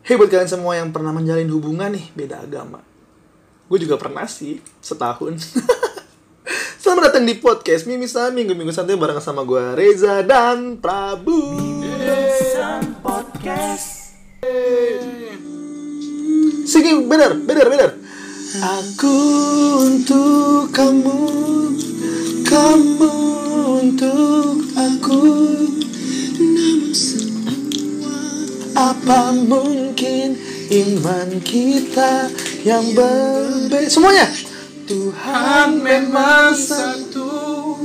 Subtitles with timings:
[0.00, 2.80] Hei buat kalian semua yang pernah menjalin hubungan nih beda agama.
[3.68, 5.36] Gue juga pernah sih setahun.
[6.80, 11.60] Selamat datang di podcast Mimisan Minggu Minggu Santai bareng sama gue Reza dan Prabu.
[16.64, 17.90] Singing bener, bener, bener.
[18.56, 19.16] Aku
[19.84, 21.20] untuk kamu,
[22.48, 23.12] kamu
[23.84, 25.20] untuk aku.
[28.80, 30.40] Apa mungkin
[30.72, 32.32] iman kita
[32.64, 33.92] yang berbeda?
[33.92, 34.24] Semuanya.
[34.88, 37.76] Tuhan memang satu,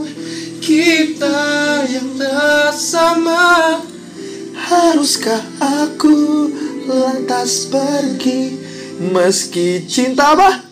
[0.63, 3.83] kita yang tak sama.
[4.55, 6.47] Haruskah aku
[6.87, 8.55] lantas pergi
[8.97, 10.63] meski cinta apa?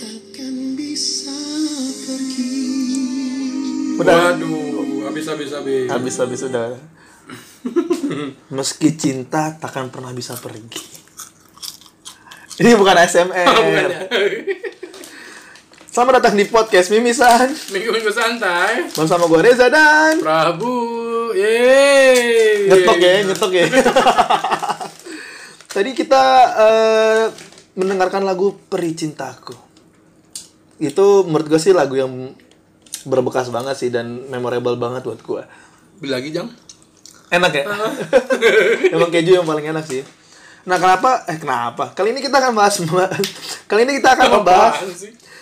[0.00, 1.36] Takkan bisa
[2.08, 2.56] pergi.
[4.00, 4.32] Udah.
[4.32, 5.86] Waduh, habis habis habis.
[5.92, 6.97] Habis habis udah.
[8.56, 10.98] Meski cinta takkan pernah bisa pergi.
[12.58, 13.46] Ini bukan SMR.
[13.46, 14.00] Bukan ya?
[15.88, 18.86] Selamat datang di podcast Mimisan Minggu-minggu santai.
[18.94, 20.78] bersama gue Reza dan Prabu,
[21.34, 22.70] yeay.
[22.70, 23.66] nyetok ya, nyetok ya.
[25.74, 27.24] Tadi kita eh,
[27.74, 29.58] mendengarkan lagu Peri Cintaku.
[30.78, 32.30] Itu menurut gue sih lagu yang
[33.02, 35.42] berbekas banget sih dan memorable banget buat gue.
[35.98, 36.46] Beli lagi jang?
[37.28, 37.64] Enak ya?
[38.94, 40.02] Emang keju yang paling enak sih.
[40.64, 41.24] Nah kenapa?
[41.24, 41.92] Eh kenapa?
[41.92, 42.76] Kali ini kita akan bahas
[43.70, 44.84] Kali ini kita akan membahas?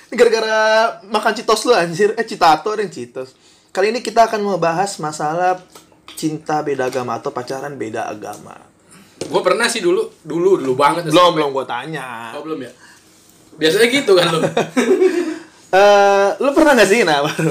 [0.07, 0.59] Ini gara-gara
[1.03, 3.35] makan citos lu anjir Eh citato ada yang citos
[3.75, 5.59] Kali ini kita akan membahas masalah
[6.15, 8.55] Cinta beda agama atau pacaran beda agama
[9.19, 11.11] Gue pernah sih dulu, dulu dulu banget.
[11.11, 11.37] Belum, SMP.
[11.43, 12.71] belum gue tanya Oh, belum ya?
[13.57, 14.41] Biasanya gitu kan lu.
[15.67, 17.03] Eh, Lu pernah gak sih?
[17.03, 17.51] Nah, baru.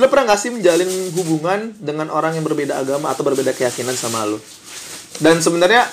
[0.00, 4.24] Lu pernah gak sih menjalin hubungan dengan orang yang berbeda agama atau berbeda keyakinan sama
[4.24, 4.40] lu?
[5.20, 5.84] Dan sebenarnya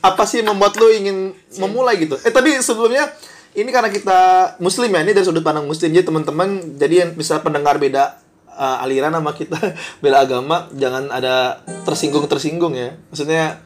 [0.00, 2.16] apa sih yang membuat lu ingin memulai gitu?
[2.24, 3.12] Eh tapi sebelumnya
[3.52, 4.20] ini karena kita
[4.64, 8.16] muslim ya, ini dari sudut pandang muslim jadi teman-teman jadi yang bisa pendengar beda
[8.48, 9.60] uh, aliran sama kita
[10.02, 12.96] beda agama jangan ada tersinggung-tersinggung ya.
[13.12, 13.60] Maksudnya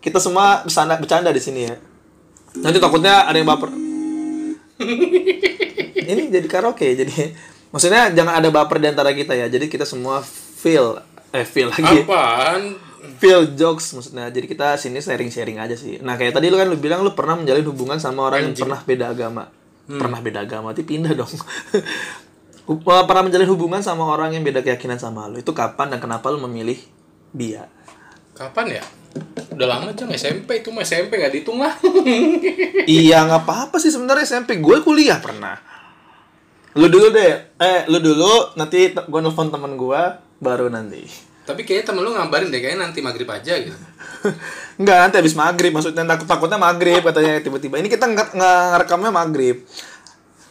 [0.00, 1.76] kita semua bercanda bercanda di sini ya.
[2.56, 3.68] Nanti takutnya ada yang baper.
[6.10, 7.36] ini jadi karaoke jadi
[7.70, 9.46] maksudnya jangan ada baper di antara kita ya.
[9.50, 11.00] Jadi kita semua feel
[11.30, 12.04] eh feel lagi.
[12.04, 12.90] Apaan?
[13.20, 14.28] feel jokes maksudnya.
[14.28, 16.00] Jadi kita sini sharing sharing aja sih.
[16.00, 18.64] Nah kayak tadi lu kan lu bilang lu pernah menjalin hubungan sama orang yang Anjing.
[18.68, 19.44] pernah beda agama.
[19.90, 21.32] Pernah beda agama tapi pindah dong.
[22.70, 25.42] Uh, pernah menjalin hubungan sama orang yang beda keyakinan sama lu.
[25.42, 26.78] Itu kapan dan kenapa lu memilih
[27.34, 27.66] dia?
[28.30, 28.84] Kapan ya?
[29.58, 31.74] Udah lama jang SMP itu mah SMP nggak dihitung lah.
[32.86, 35.58] iya nggak apa-apa sih sebenarnya SMP gue kuliah pernah
[36.78, 40.02] lu dulu deh eh lu dulu nanti gue nelfon teman gue
[40.38, 41.02] baru nanti
[41.40, 43.74] Tapi kayaknya temen lu ngabarin deh, kayaknya nanti maghrib aja gitu.
[44.80, 45.74] Enggak, nanti habis maghrib.
[45.74, 47.74] Maksudnya takut takutnya maghrib katanya tiba-tiba.
[47.82, 49.66] Ini kita nge- nge- ngerekamnya maghrib.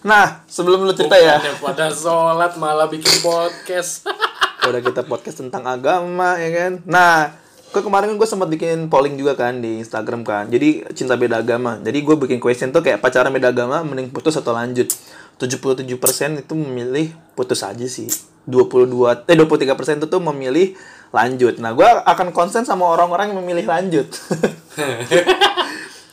[0.03, 1.39] Nah, sebelum lu cerita ya.
[1.39, 4.11] Bukannya pada sholat malah bikin podcast.
[4.67, 6.71] Udah kita podcast tentang agama ya kan.
[6.83, 7.31] Nah,
[7.71, 10.51] ke kemarin gue sempat bikin polling juga kan di Instagram kan.
[10.51, 11.79] Jadi cinta beda agama.
[11.79, 14.91] Jadi gue bikin question tuh kayak pacaran beda agama mending putus atau lanjut.
[15.39, 18.11] 77% itu memilih putus aja sih.
[18.43, 20.75] 22 eh 23% itu tuh memilih
[21.15, 21.63] lanjut.
[21.63, 24.07] Nah, gue akan konsen sama orang-orang yang memilih lanjut.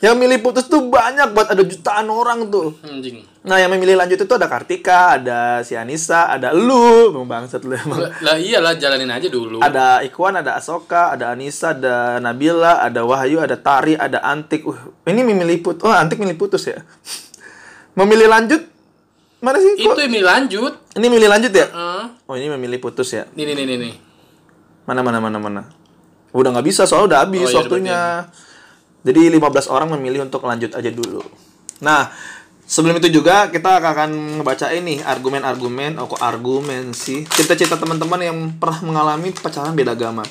[0.04, 2.76] yang milih putus tuh banyak buat ada jutaan orang tuh.
[2.84, 3.24] Anjing.
[3.46, 7.72] Nah, yang memilih lanjut itu ada Kartika, ada si Anissa, ada lu, emang bangsat lu
[7.72, 8.04] emang.
[8.04, 9.58] Lah, lah iyalah jalanin aja dulu.
[9.58, 14.68] Ada Ikwan, ada Asoka, ada Anissa, ada Nabila, ada Wahyu, ada Tari, ada Antik.
[14.68, 14.76] Uh,
[15.08, 15.88] ini memilih putus.
[15.88, 16.84] Oh, Antik milih putus ya.
[17.98, 18.75] memilih lanjut
[19.46, 19.78] mana sih?
[19.78, 20.90] Itu ini lanjut.
[20.98, 21.66] Ini milih lanjut ya?
[21.70, 23.30] Ah, Oh, ini memilih putus ya.
[23.38, 23.94] nih nih nih nih.
[24.82, 25.62] Mana mana mana mana.
[26.34, 28.00] Udah nggak bisa soalnya udah habis Oh, iya, waktunya.
[29.06, 31.22] Jadi 15 orang memilih untuk lanjut aja dulu.
[31.78, 32.10] Nah,
[32.66, 37.22] sebelum itu juga kita akan ngebaca ini argumen-argumen, oh kok argumen sih?
[37.22, 40.26] Cita-cita teman-teman yang pernah mengalami pacaran beda agama.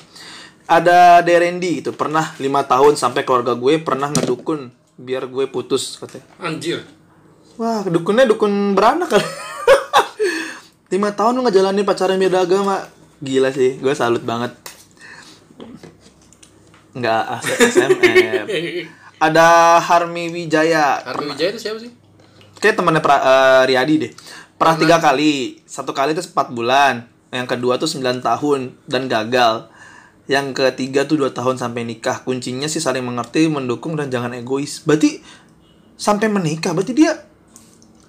[0.66, 6.26] Ada Derendi itu pernah lima tahun sampai keluarga gue pernah ngedukun biar gue putus katanya.
[6.42, 6.84] Anjir.
[7.56, 9.24] Wah, dukunnya dukun beranak kali.
[10.92, 12.84] Lima tahun lu ngejalanin pacaran beda agama.
[13.24, 14.52] Gila sih, gue salut banget.
[16.92, 18.48] Enggak, SMR.
[19.26, 21.00] Ada Harmi Wijaya.
[21.00, 21.92] Harvey Wijaya itu siapa sih?
[22.60, 24.12] Kayak temannya pra, eh, Riyadi deh.
[24.60, 25.60] Pernah tiga kali.
[25.64, 27.08] Satu kali itu 4 bulan.
[27.32, 29.72] Yang kedua tuh 9 tahun dan gagal.
[30.28, 32.24] Yang ketiga tuh 2 tahun sampai nikah.
[32.24, 34.84] Kuncinya sih saling mengerti, mendukung dan jangan egois.
[34.84, 35.24] Berarti
[35.96, 37.16] sampai menikah, berarti dia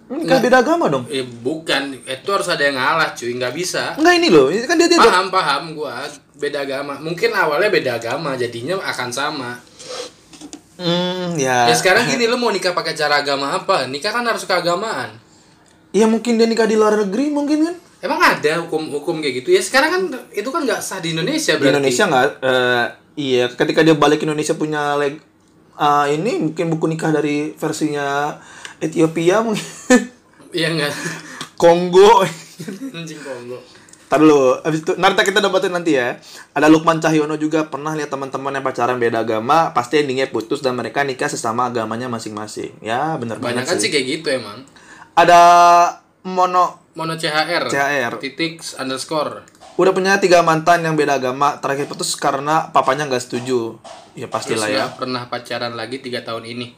[0.07, 1.05] Enggak beda agama dong.
[1.11, 3.99] Eh bukan, itu harus ada yang ngalah cuy, nggak bisa.
[3.99, 6.07] Enggak ini loh, ini kan dia dia Paham paham gua
[6.39, 6.95] beda agama.
[7.03, 9.51] Mungkin awalnya beda agama, jadinya akan sama.
[10.77, 11.67] Hmm, ya.
[11.67, 13.89] Ya sekarang gini lu mau nikah pakai cara agama apa?
[13.89, 15.17] Nikah kan harus keagamaan.
[15.91, 17.77] Iya mungkin dia nikah di luar negeri mungkin kan?
[18.05, 19.63] Emang ada hukum-hukum kayak gitu ya?
[19.65, 21.73] Sekarang kan itu kan nggak sah di Indonesia Di berarti.
[21.81, 22.29] Indonesia nggak?
[22.45, 22.85] eh,
[23.17, 25.17] iya, ketika dia balik Indonesia punya leg
[25.81, 28.37] ah, ini mungkin buku nikah dari versinya
[28.79, 29.65] Ethiopia mungkin
[30.51, 30.93] Iya nggak?
[31.55, 32.25] Kongo.
[32.93, 33.59] Anjing Kongo.
[34.07, 36.17] Ntar dulu, abis itu nanti kita dapetin nanti ya.
[36.53, 40.73] Ada Lukman Cahyono juga pernah lihat teman-teman yang pacaran beda agama, pasti endingnya putus dan
[40.73, 42.71] mereka nikah sesama agamanya masing-masing.
[42.79, 43.91] Ya, bener Banyak banget kan sih.
[43.91, 44.63] kayak gitu emang.
[45.13, 45.41] Ada
[46.23, 47.67] Mono Mono CHR.
[47.67, 48.13] CHR.
[48.17, 49.43] Titik underscore.
[49.77, 53.77] udah punya tiga mantan yang beda agama, terakhir putus karena papanya nggak setuju.
[54.15, 54.77] Ya Terus pastilah ya.
[54.87, 56.73] nggak pernah pacaran lagi tiga tahun ini.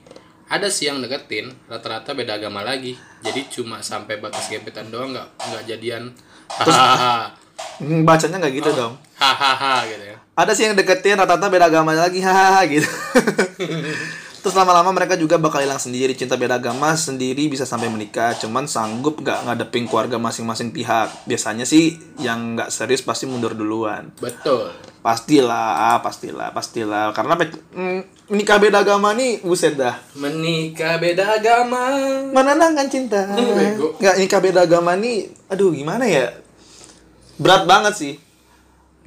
[0.49, 2.97] Ada sih yang deketin, rata-rata beda agama lagi.
[3.21, 6.09] Jadi cuma sampai batas gebetan doang nggak nggak jadian.
[6.49, 7.37] Hahaha.
[7.85, 8.97] Hmm, Bacanya nggak gitu dong.
[9.21, 10.17] Hahaha gitu ya.
[10.39, 12.89] Ada sih yang deketin rata-rata beda agama lagi, hahaha gitu.
[14.38, 18.70] Terus lama-lama mereka juga bakal hilang sendiri cinta beda agama sendiri bisa sampai menikah cuman
[18.70, 21.11] sanggup gak ngadepin keluarga masing-masing pihak.
[21.26, 24.14] Biasanya sih yang nggak serius pasti mundur duluan.
[24.23, 24.70] Betul.
[24.99, 27.17] pastilah pastilah pastilah.
[27.17, 29.96] Karena mm, menikah beda agama nih buset dah.
[30.19, 31.82] Menikah beda agama.
[32.35, 33.25] menenangkan cinta?
[33.99, 36.35] Nggak nikah beda agama nih aduh gimana ya?
[37.38, 38.28] Berat banget sih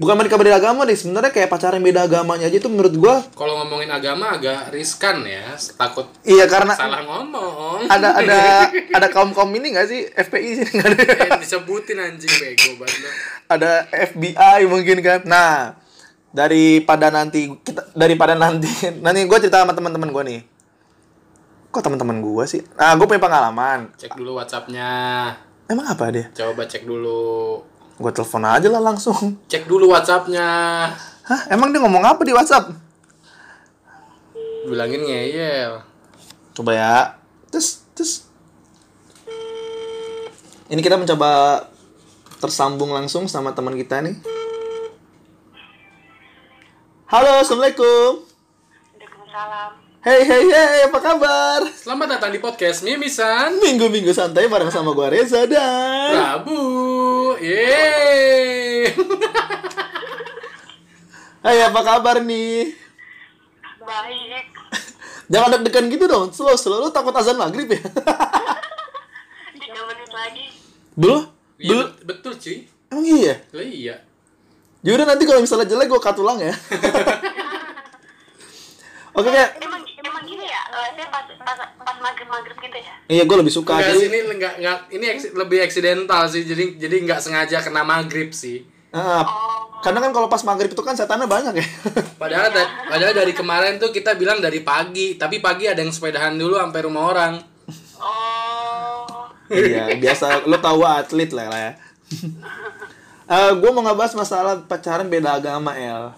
[0.02, 3.54] bukan menikah beda agama deh sebenarnya kayak pacaran beda agamanya aja itu menurut gua Kalau
[3.56, 7.86] ngomongin agama agak riskan ya, takut iya karena salah ngomong.
[7.86, 8.40] ada ada
[8.98, 13.14] ada kaum kaum ini nggak sih FPI sih nggak ada Eh, disebutin anjing bego banget.
[13.48, 15.78] ada FBI mungkin kan nah
[16.32, 20.42] daripada nanti kita daripada nanti nanti gue cerita sama teman-teman gue nih
[21.68, 24.90] kok teman-teman gue sih nah gue punya pengalaman Cek dulu WhatsAppnya.
[25.68, 27.60] emang apa dia Coba cek dulu.
[28.02, 30.50] Gue telepon aja lah langsung Cek dulu WhatsAppnya.
[31.22, 32.74] hah emang dia ngomong apa di WhatsApp
[34.66, 35.82] Bilangin ngeyel.
[36.58, 36.96] coba ya
[37.54, 38.26] terus terus
[40.74, 41.64] ini kita mencoba
[42.42, 44.18] tersambung langsung sama teman kita nih
[47.06, 48.26] halo assalamualaikum
[48.98, 49.72] Waalaikumsalam.
[50.02, 51.62] Hey hey hey, apa kabar?
[51.78, 57.01] Selamat datang di podcast Mimisan Minggu-minggu santai bareng sama gua Reza dan Prabu.
[57.38, 58.90] Yeay.
[61.42, 62.78] Hai, apa kabar nih?
[63.82, 64.46] Baik.
[65.26, 66.78] Jangan deg-degan gitu dong, slow slow.
[66.80, 67.82] Lu takut azan maghrib ya?
[69.58, 70.46] Tiga menit lagi.
[70.94, 71.22] Belum?
[71.58, 71.86] Iya, Belum?
[71.90, 72.58] bet- betul cuy.
[72.92, 73.34] Emang iya?
[73.50, 73.96] Lah iya.
[74.82, 76.52] Yaudah nanti kalau misalnya jelek gua cut ulang ya.
[79.12, 79.81] Oke kayak Emang emang
[80.52, 80.62] ya?
[81.08, 82.94] pas pas pas maghrib maghrib gitu ya?
[83.08, 84.06] Iya, gue lebih suka Enggak jadi.
[84.06, 86.44] ini enggak enggak ini eks- lebih eksidental sih.
[86.44, 88.68] Jadi jadi enggak sengaja kena maghrib sih.
[88.92, 89.80] Ah, Oh.
[89.80, 91.68] karena kan kalau pas maghrib itu kan setannya banyak ya.
[92.22, 96.36] Padahal da- padahal dari kemarin tuh kita bilang dari pagi, tapi pagi ada yang sepedahan
[96.36, 97.34] dulu sampai rumah orang.
[97.98, 99.32] Oh.
[99.50, 101.72] iya, biasa lo tahu atlet lah ya.
[103.24, 106.12] Eh, gue mau ngebahas masalah pacaran beda agama, El.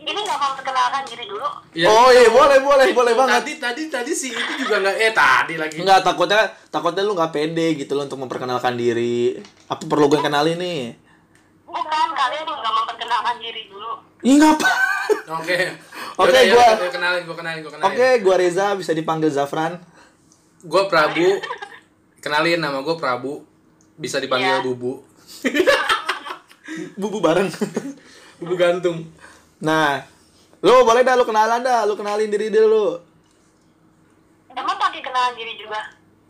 [0.00, 1.44] Ini nggak mau perkenalkan diri dulu?
[1.76, 3.44] Ya, Oh iya, boleh, boleh, boleh banget.
[3.44, 5.76] Tadi tadi tadi sih itu juga enggak eh tadi lagi.
[5.76, 6.40] Enggak, takutnya
[6.72, 9.36] takutnya lu nggak pede gitu loh untuk memperkenalkan diri.
[9.68, 10.96] Apa perlu gue kenalin nih?
[11.68, 13.92] Bukan kalian yang nggak memperkenalkan diri dulu.
[14.24, 14.68] Ih, ngapa?
[15.36, 15.58] Oke.
[16.20, 17.88] Oke, yaudah, kenalin, gua kenalin, gua kenalin.
[17.88, 19.80] Oke, gua Reza bisa dipanggil Zafran.
[20.60, 21.40] Gua Prabu.
[22.20, 23.44] Kenalin nama gua Prabu.
[23.96, 24.64] Bisa dipanggil Iya.
[24.64, 25.00] Bubu.
[27.00, 27.48] Bubu bareng.
[28.36, 29.08] Bubu gantung.
[29.60, 30.02] Nah,
[30.60, 33.00] lu boleh dah lu kenalan dah, lu kenalin diri dulu.
[34.50, 35.80] Emang pakai kenalan diri juga?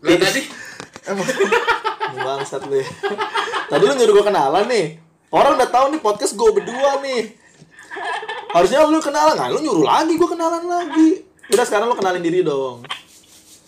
[0.01, 0.43] Lah tadi
[1.01, 1.27] Emang
[2.13, 2.77] bangsat lu.
[2.77, 2.87] ya.
[3.67, 4.87] Tadi lu nyuruh gua kenalan nih.
[5.31, 7.33] Orang udah tahu nih podcast gua berdua nih.
[8.51, 11.09] Harusnya lu kenalan, nggak lu nyuruh lagi gua kenalan lagi.
[11.51, 12.85] Udah sekarang lu kenalin diri dong.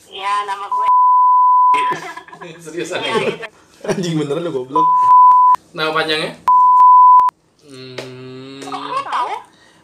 [0.06, 0.86] Ya nama gue.
[2.60, 3.14] seriusan Ya, ya.
[3.24, 3.46] gitu.
[3.82, 4.84] Anjing beneran lu goblok.
[5.72, 6.36] Nama panjangnya?
[7.64, 9.32] Hmm, Kamu tahu?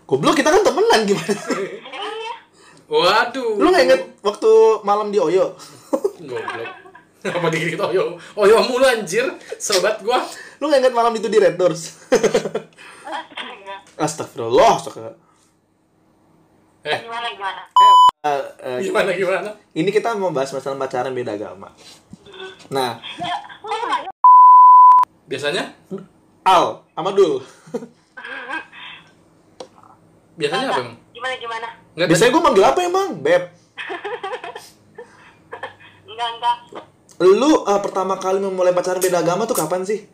[0.09, 1.37] Goblok kita kan temenan gimana?
[1.85, 2.35] Emang ya?
[2.89, 3.61] waduh.
[3.61, 4.51] Lu nggak inget waktu
[4.81, 5.53] malam di Oyo?
[6.25, 6.71] Goblok.
[7.29, 8.17] Apa dikit Oyo?
[8.33, 9.29] Oyo mulu anjir.
[9.61, 10.25] Sobat gua.
[10.65, 12.09] Lu nggak inget malam itu di Red Doors?
[12.09, 13.75] Astaga.
[14.09, 15.17] Astagfirullah, astagfirullah.
[16.89, 17.63] Eh, Gimana gimana?
[18.25, 19.51] Eh, eh, gimana gimana?
[19.77, 21.69] ini kita mau bahas masalah pacaran beda agama.
[22.73, 23.37] Nah, Ya,
[25.29, 25.77] Biasanya?
[26.49, 27.45] Al sama Dul.
[30.39, 30.95] Biasanya apa emang?
[31.11, 31.69] Gimana gimana?
[31.99, 33.09] Enggak Biasanya gue manggil apa emang?
[33.19, 33.43] Beb.
[36.09, 36.57] Enggak enggak.
[37.19, 40.07] Lu eh, pertama kali memulai pacaran beda agama tuh kapan sih?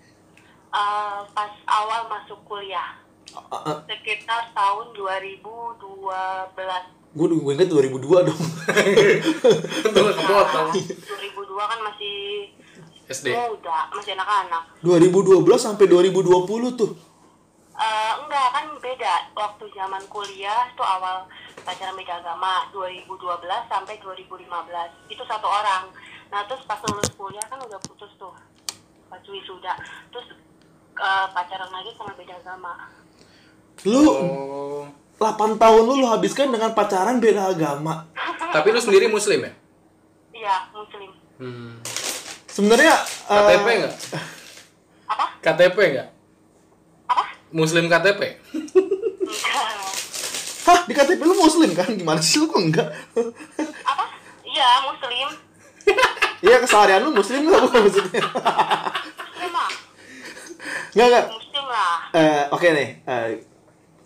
[0.72, 2.96] Eh, pas awal masuk kuliah
[3.34, 5.82] Eh, eh, sekitar tahun 2012
[7.14, 8.34] Gue gue inget 2002 dong.
[9.94, 10.68] Nggak kepotong.
[10.74, 12.50] 2002 kan masih
[13.06, 13.30] SD.
[13.30, 14.82] muda, masih anak-anak.
[14.82, 16.98] 2012 sampai 2020 tuh.
[17.74, 21.26] Eh, enggak kan beda waktu zaman kuliah itu awal
[21.66, 23.10] pacaran beda agama 2012
[23.66, 24.46] sampai 2015
[25.10, 25.90] itu satu orang
[26.30, 28.30] nah terus pas lulus kuliah kan udah putus tuh
[29.10, 29.74] pas wisuda
[30.06, 30.38] terus
[30.94, 32.72] eh, pacaran lagi sama beda agama
[33.82, 34.86] Lu Oh.
[35.18, 38.06] 8 tahun lu lu habiskan dengan pacaran beda agama.
[38.54, 39.52] Tapi lu sendiri muslim ya?
[40.32, 41.74] iya muslim Hmm.
[42.46, 43.94] Sebenarnya eh, KTP enggak?
[45.10, 46.08] apa KTP enggak?
[47.54, 48.20] Muslim KTP?
[48.20, 48.34] enggak
[50.64, 51.86] Hah, di KTP lu muslim kan?
[51.86, 52.88] Gimana sih lu kok enggak?
[53.90, 54.02] apa
[54.42, 55.28] iya muslim
[56.44, 58.20] Iya, keseharian lu muslim enggak bukan maksudnya?
[58.20, 59.68] muslim lah
[60.90, 61.24] Enggak, enggak.
[61.30, 62.88] muslim lah Eh, oke nih.
[63.04, 63.26] Eh,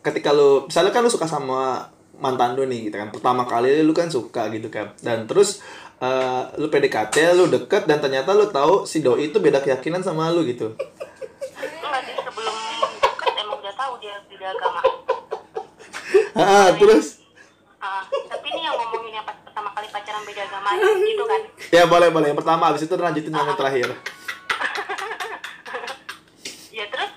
[0.01, 1.89] ketika lu misalnya kan lu suka sama
[2.19, 3.09] mantan lu nih gitu kan.
[3.09, 4.91] Pertama kali lu kan suka gitu kan.
[4.99, 5.63] Dan terus
[5.99, 10.29] eh, lu PDKT, lu deket dan ternyata lu tahu si doi itu beda keyakinan sama
[10.29, 10.75] lu gitu.
[16.39, 17.19] Ah, terus
[17.79, 20.69] Ah, tapi ini yang ngomonginnya pas pertama kali pacaran beda agama
[21.01, 21.41] gitu kan
[21.71, 22.27] ya boleh boleh.
[22.29, 23.89] Yang pertama habis itu lanjutin sama yang terakhir.
[26.73, 27.11] ya terus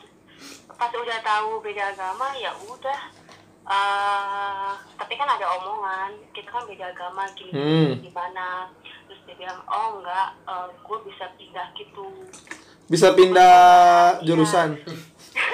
[0.72, 3.00] pas udah tahu beda agama ya udah
[3.64, 7.92] eh tapi kan ada omongan kita kan beda agama gini Hmm.
[8.02, 8.70] gimana
[9.06, 10.34] terus dia bilang oh enggak
[10.80, 12.06] gue bisa pindah gitu
[12.86, 13.56] Bisa pindah
[14.22, 14.76] jurusan.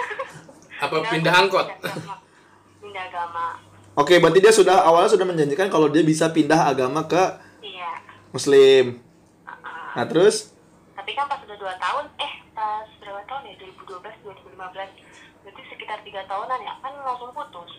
[0.83, 1.67] Apa pindah angkot?
[2.97, 2.97] Agama.
[2.97, 3.45] pindah agama
[3.97, 7.23] Oke, berarti dia sudah awalnya sudah menjanjikan kalau dia bisa pindah agama ke
[7.61, 7.97] iya
[8.29, 9.01] muslim.
[9.45, 10.53] Ah, Nah, terus
[10.93, 14.53] tapi kan pas udah dua tahun eh pas berapa tahun ya 2012 2015
[15.45, 17.71] berarti sekitar tiga tahunan ya kan langsung putus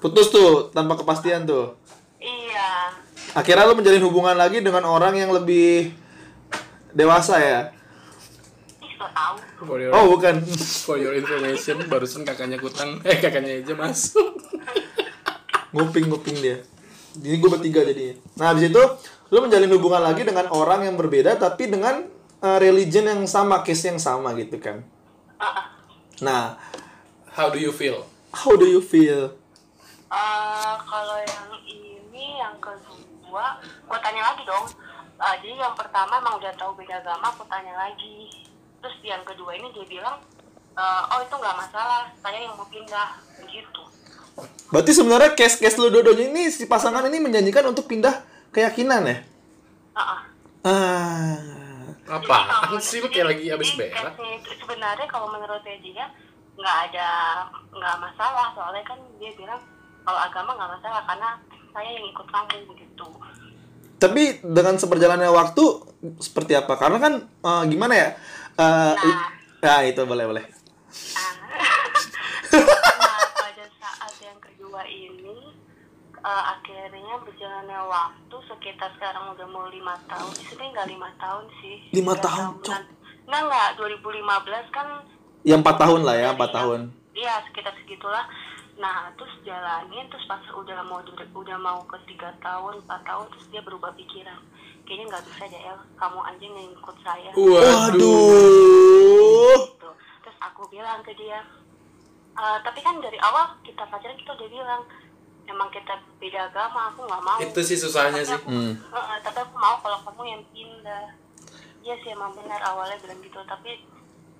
[0.00, 1.76] putus tuh tanpa kepastian tuh.
[2.18, 2.90] iya
[3.32, 5.94] Akhirnya lu menjalin hubungan lagi dengan orang yang lebih
[6.92, 7.60] dewasa ya?
[9.02, 9.34] So tau
[9.94, 10.34] Oh, bukan.
[10.86, 14.38] for your information, barusan kakaknya kutang, eh kakaknya aja masuk.
[15.74, 16.62] Nguping-nguping dia.
[17.18, 18.14] Ini gue bertiga jadinya.
[18.38, 18.82] Nah, habis itu
[19.32, 22.04] lu menjalin hubungan lagi dengan orang yang berbeda tapi dengan
[22.40, 24.84] uh, religion yang sama, case yang sama gitu kan.
[25.40, 25.66] Ah, ah.
[26.22, 26.42] Nah,
[27.32, 28.04] How do you feel?
[28.32, 29.32] how do you feel?
[30.08, 34.68] Eh, kalau yang ini yang kedua, gue tanya lagi dong.
[35.16, 38.28] Eh, jadi yang pertama emang udah tahu beda agama, aku tanya lagi.
[38.82, 40.18] Terus yang kedua ini dia bilang,
[40.74, 43.82] eh, oh itu nggak masalah, saya yang mau pindah, begitu.
[44.72, 49.16] Berarti sebenarnya case-case lu dua-duanya ini si pasangan ini menjanjikan untuk pindah keyakinan ya?
[49.92, 50.20] Ah, ah.
[50.64, 51.62] Ah.
[52.12, 52.36] Apa?
[52.82, 54.14] sih lu kayak lagi habis jadi berak?
[54.44, 56.04] Sebenarnya kalau menurut dia
[56.52, 57.08] nggak ada
[57.72, 59.60] nggak masalah, soalnya kan dia bilang
[60.02, 61.30] kalau agama nggak masalah karena
[61.72, 63.06] saya yang ikut kamu begitu.
[63.96, 65.64] Tapi dengan seberjalannya waktu
[66.18, 66.74] seperti apa?
[66.74, 68.08] Karena kan eh, gimana ya?
[68.54, 69.28] Eh, Nah.
[69.60, 70.44] ya itu boleh boleh.
[70.44, 71.32] nah
[73.32, 75.56] pada saat yang kedua ini
[76.14, 81.76] eh, akhirnya berjalannya waktu sekitar sekarang udah mau lima tahun sebenarnya nggak lima tahun sih
[81.92, 82.82] Lima tahun, tahunan.
[83.24, 84.20] nggak nggak 2015
[84.70, 84.88] kan
[85.42, 86.80] Ya empat tahun lah ya, empat tahun.
[86.86, 88.22] yang- iya sekitar segitulah
[88.74, 91.02] nah terus jalanin terus pas udah mau
[91.34, 94.38] udah mau ke tiga tahun empat tahun terus dia berubah pikiran
[94.82, 97.96] kayaknya nggak bisa deh El kamu aja yang ikut saya Waduh.
[99.68, 99.88] Gitu.
[100.22, 101.44] Terus aku bilang ke dia,
[102.32, 104.82] "Eh, tapi kan dari awal kita pacaran kita udah bilang
[105.44, 107.36] emang kita beda agama, aku nggak mau.
[107.38, 108.36] Itu sih susahnya Tapi sih.
[108.36, 108.72] aku- Hmm.
[109.20, 111.04] Tapi aku mau kalau kamu yang pindah.
[111.82, 113.84] Iya sih emang benar awalnya bilang gitu, tapi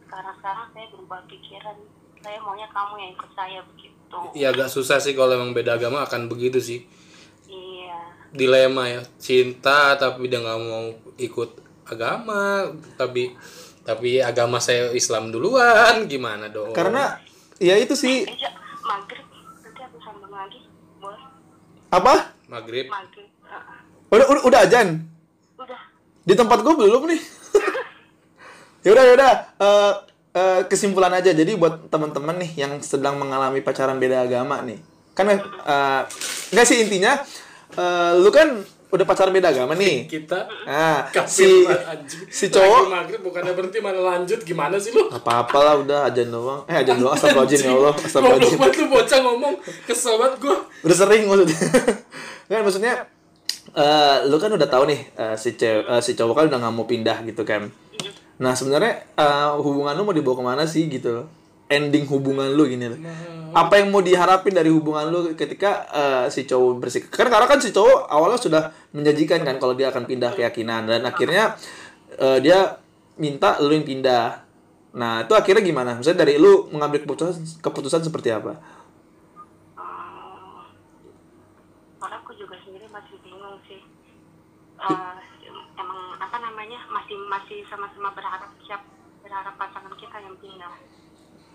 [0.00, 1.76] sekarang sekarang saya berubah pikiran.
[2.18, 3.91] Saya maunya kamu yang ikut saya begitu.
[4.32, 6.80] Ya agak susah sih kalau emang beda agama akan begitu sih.
[7.48, 7.96] Iya.
[8.32, 11.50] Dilema ya, cinta tapi dia nggak mau ikut
[11.84, 13.32] agama, tapi
[13.82, 16.70] tapi agama saya Islam duluan, gimana dong?
[16.72, 17.18] Karena
[17.58, 18.36] ya itu sih Eh,
[18.82, 19.26] maghrib
[19.62, 20.60] nanti aku sambung lagi,
[20.98, 21.22] boleh?
[21.90, 22.14] apa?
[22.48, 23.28] maghrib Maghrib.
[24.12, 24.88] Udah udah, udah ajan.
[25.56, 25.80] udah.
[26.22, 27.20] Di tempat gue belum nih.
[28.86, 29.32] yaudah yaudah.
[29.56, 29.92] Eh,
[30.32, 31.30] eh, kesimpulan aja.
[31.32, 34.80] Jadi buat teman-teman nih yang sedang mengalami pacaran beda agama nih,
[35.12, 35.40] kan eh,
[36.52, 37.20] enggak sih intinya,
[37.76, 40.04] eh, lu kan udah pacaran beda agama nih.
[40.12, 42.28] kita Nah, si anjing.
[42.28, 45.08] si cowok Lagi maghrib bukannya berhenti malah lanjut gimana sih lu?
[45.08, 46.60] apa-apa lah udah ajan doang.
[46.68, 48.60] Eh ajan doang astagfirullahaladzim ya Allah, astagfirullahaladzim.
[48.60, 49.54] banget lu bocah ngomong
[49.88, 50.56] kesel banget gua.
[50.84, 51.56] udah sering maksudnya
[52.52, 52.92] kan maksudnya
[53.72, 56.74] eh lu kan udah tahu nih eh, si cewek eh, si cowok kan udah nggak
[56.76, 57.72] mau pindah gitu kan
[58.40, 61.28] nah sebenarnya eh, hubungan lu mau dibawa ke mana sih gitu
[61.72, 63.00] ending hubungan lu gini loh.
[63.52, 67.02] Apa yang mau diharapin dari hubungan lu ketika eh, si cowok bersih?
[67.08, 68.62] Kan karena kan si cowok awalnya sudah
[68.92, 71.56] menjanjikan kan kalau dia akan pindah keyakinan dan akhirnya
[72.20, 72.76] eh, dia
[73.16, 74.44] minta lu yang pindah.
[74.92, 75.96] Nah, itu akhirnya gimana?
[75.96, 78.60] Misalnya dari lu mengambil keputusan keputusan seperti apa?
[81.96, 83.80] Orang aku juga sendiri masih bingung sih.
[84.76, 85.21] Namanya
[87.32, 88.84] masih sama-sama berharap siap
[89.24, 90.72] berharap pasangan kita yang pindah.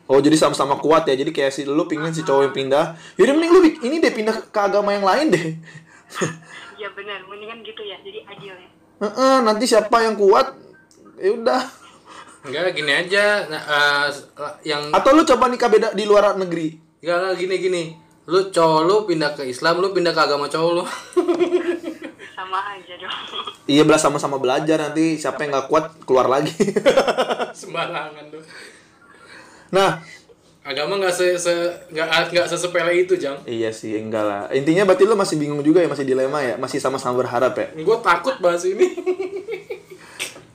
[0.08, 1.14] Oh, jadi sama-sama kuat ya.
[1.14, 2.96] Jadi kayak si lu pingin si cowok yang pindah.
[3.20, 5.48] Yaudah mending lu ini deh pindah ke agama yang lain deh.
[6.78, 7.98] Iya benar, mendingan gitu ya.
[8.06, 8.70] Jadi adil ya.
[9.02, 10.54] Heeh, nanti siapa yang kuat
[11.18, 11.62] ya udah.
[12.46, 14.08] Enggak gini aja nah, eh,
[14.62, 16.78] yang Atau lu coba nikah beda di luar negeri.
[17.02, 17.84] enggak enggak gini gini.
[18.30, 20.84] Lu cowok lu pindah ke Islam, lu pindah ke agama cowok lu.
[22.38, 23.18] Sama aja dong.
[23.68, 26.56] Iya belas sama-sama belajar nanti siapa yang nggak kuat keluar lagi.
[27.60, 28.44] Sembarangan tuh.
[29.76, 30.00] nah,
[30.68, 31.52] Agama nggak se, se
[31.96, 33.40] nggak nggak sesepele itu, Jang.
[33.48, 34.42] iya sih enggak lah.
[34.52, 37.72] Intinya berarti lu masih bingung juga ya, masih dilema ya, masih sama-sama berharap ya.
[37.72, 38.88] Gue takut bahas ini.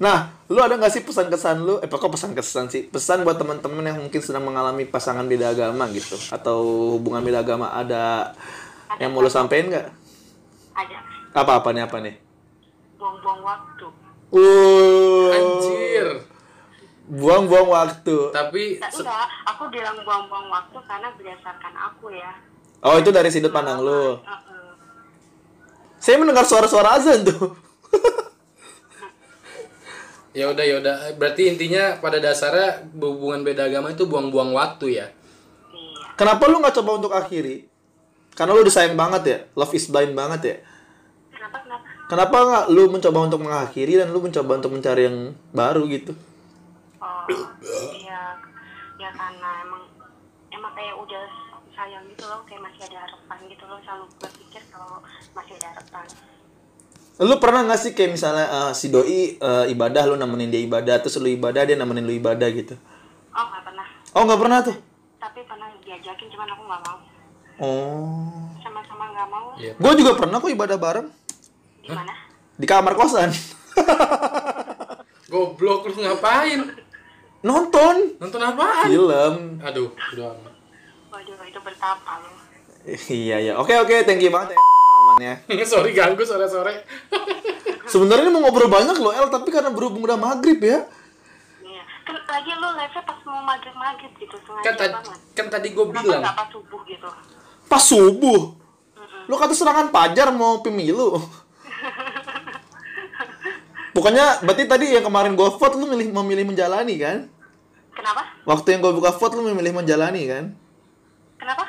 [0.03, 1.79] Nah, lu ada nggak sih pesan-kesan lu?
[1.79, 2.91] Eh, pokok pesan-kesan sih.
[2.91, 6.59] Pesan buat teman-teman yang mungkin sedang mengalami pasangan beda agama gitu, atau
[6.99, 8.35] hubungan beda agama ada
[8.99, 9.87] yang mau lu sampein nggak?
[10.75, 10.99] Ada
[11.39, 12.19] Apa-apa nih apa nih?
[13.03, 13.87] Buang-buang waktu.
[14.31, 16.07] Uh, Anjir.
[17.13, 18.17] buang-buang waktu.
[18.31, 22.31] Tapi Nah, enggak, aku bilang buang-buang waktu karena berdasarkan aku ya.
[22.79, 24.23] Oh, itu dari sudut pandang lu.
[24.23, 24.71] Heeh.
[25.99, 27.59] Saya mendengar suara-suara azan tuh.
[30.39, 35.07] ya udah ya udah berarti intinya pada dasarnya hubungan beda agama itu buang-buang waktu ya.
[35.75, 36.17] Iya.
[36.17, 37.69] Kenapa lu nggak coba untuk akhiri?
[38.33, 40.57] Karena lu udah sayang banget ya, love is blind banget ya.
[41.29, 41.92] Kenapa kenapa?
[42.13, 46.13] Kenapa nggak lu mencoba untuk mengakhiri dan lu mencoba untuk mencari yang baru gitu?
[47.01, 47.25] Oh,
[47.97, 48.37] iya,
[49.01, 49.81] ya karena emang
[50.53, 51.25] emang kayak udah
[51.73, 55.01] sayang gitu loh, kayak masih ada harapan gitu loh, selalu berpikir kalau
[55.33, 56.05] masih ada harapan.
[57.17, 61.01] Lu pernah nggak sih kayak misalnya eh, si doi eh, ibadah lu nemenin dia ibadah
[61.01, 62.77] terus lu ibadah dia nemenin lu ibadah gitu?
[63.33, 64.77] Oh nggak pernah, Oh nggak pernah tuh?
[65.17, 66.99] tapi pernah diajakin cuman aku nggak mau,
[67.57, 69.47] Oh, sama-sama nggak mau.
[69.57, 69.73] Iya.
[69.81, 71.09] gue juga pernah kok ibadah bareng
[71.83, 72.15] Di mana?
[72.53, 73.31] di kamar kosan.
[75.27, 76.61] Goblok lu ngapain?
[77.43, 78.87] Nonton Nonton apaan?
[78.87, 79.35] film.
[79.59, 80.55] Aduh, udah amat.
[81.11, 82.35] Waduh itu bertapa loh.
[83.09, 83.53] iya iya.
[83.59, 85.35] Oke oke, thank you banget ya pengalamannya.
[85.71, 86.87] Sorry ganggu sore-sore.
[87.93, 90.87] Sebenarnya mau ngobrol banyak loh El, tapi karena berhubung udah maghrib ya.
[91.61, 95.19] Iya, kan lagi lu live pas mau maghrib maghrib gitu, sengaja Kan, tadi banget.
[95.35, 97.09] kan tadi gue Kenapa bilang pas subuh gitu?
[97.67, 98.41] Pas subuh.
[99.27, 101.19] Lu kata serangan pajar mau pemilu.
[103.93, 107.29] Bukannya berarti tadi yang kemarin gue vote lu milih memilih menjalani kan?
[107.93, 108.25] Kenapa?
[108.49, 110.45] Waktu yang gue buka vote lu memilih menjalani kan?
[111.37, 111.65] Kenapa?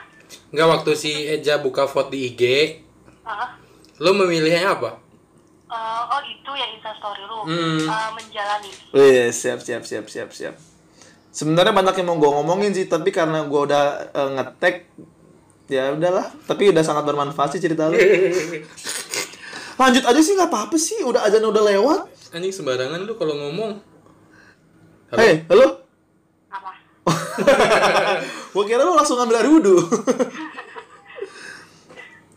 [0.53, 2.41] nggak waktu si Eja buka vote di IG,
[3.25, 3.49] Heeh.
[4.01, 5.01] lu memilihnya apa?
[5.65, 7.81] Eh, oh itu ya instastory lu Hmm.
[7.89, 8.69] Eh, menjalani.
[8.93, 10.55] Wih, siap siap siap siap siap.
[11.33, 14.75] Sebenarnya banyak yang mau gue ngomongin sih, tapi karena gue udah eh, ngetek
[15.73, 16.29] ya udahlah.
[16.45, 17.97] Tapi udah sangat bermanfaat sih cerita lu.
[19.73, 22.05] Lanjut aja sih nggak apa-apa sih, udah azan udah lewat.
[22.33, 23.81] Anjing sembarangan lu kalau ngomong.
[25.09, 25.21] Halo?
[25.21, 25.67] Hei, halo.
[26.49, 26.71] Apa?
[28.53, 29.77] Gue kira lu langsung ngambil air wudhu.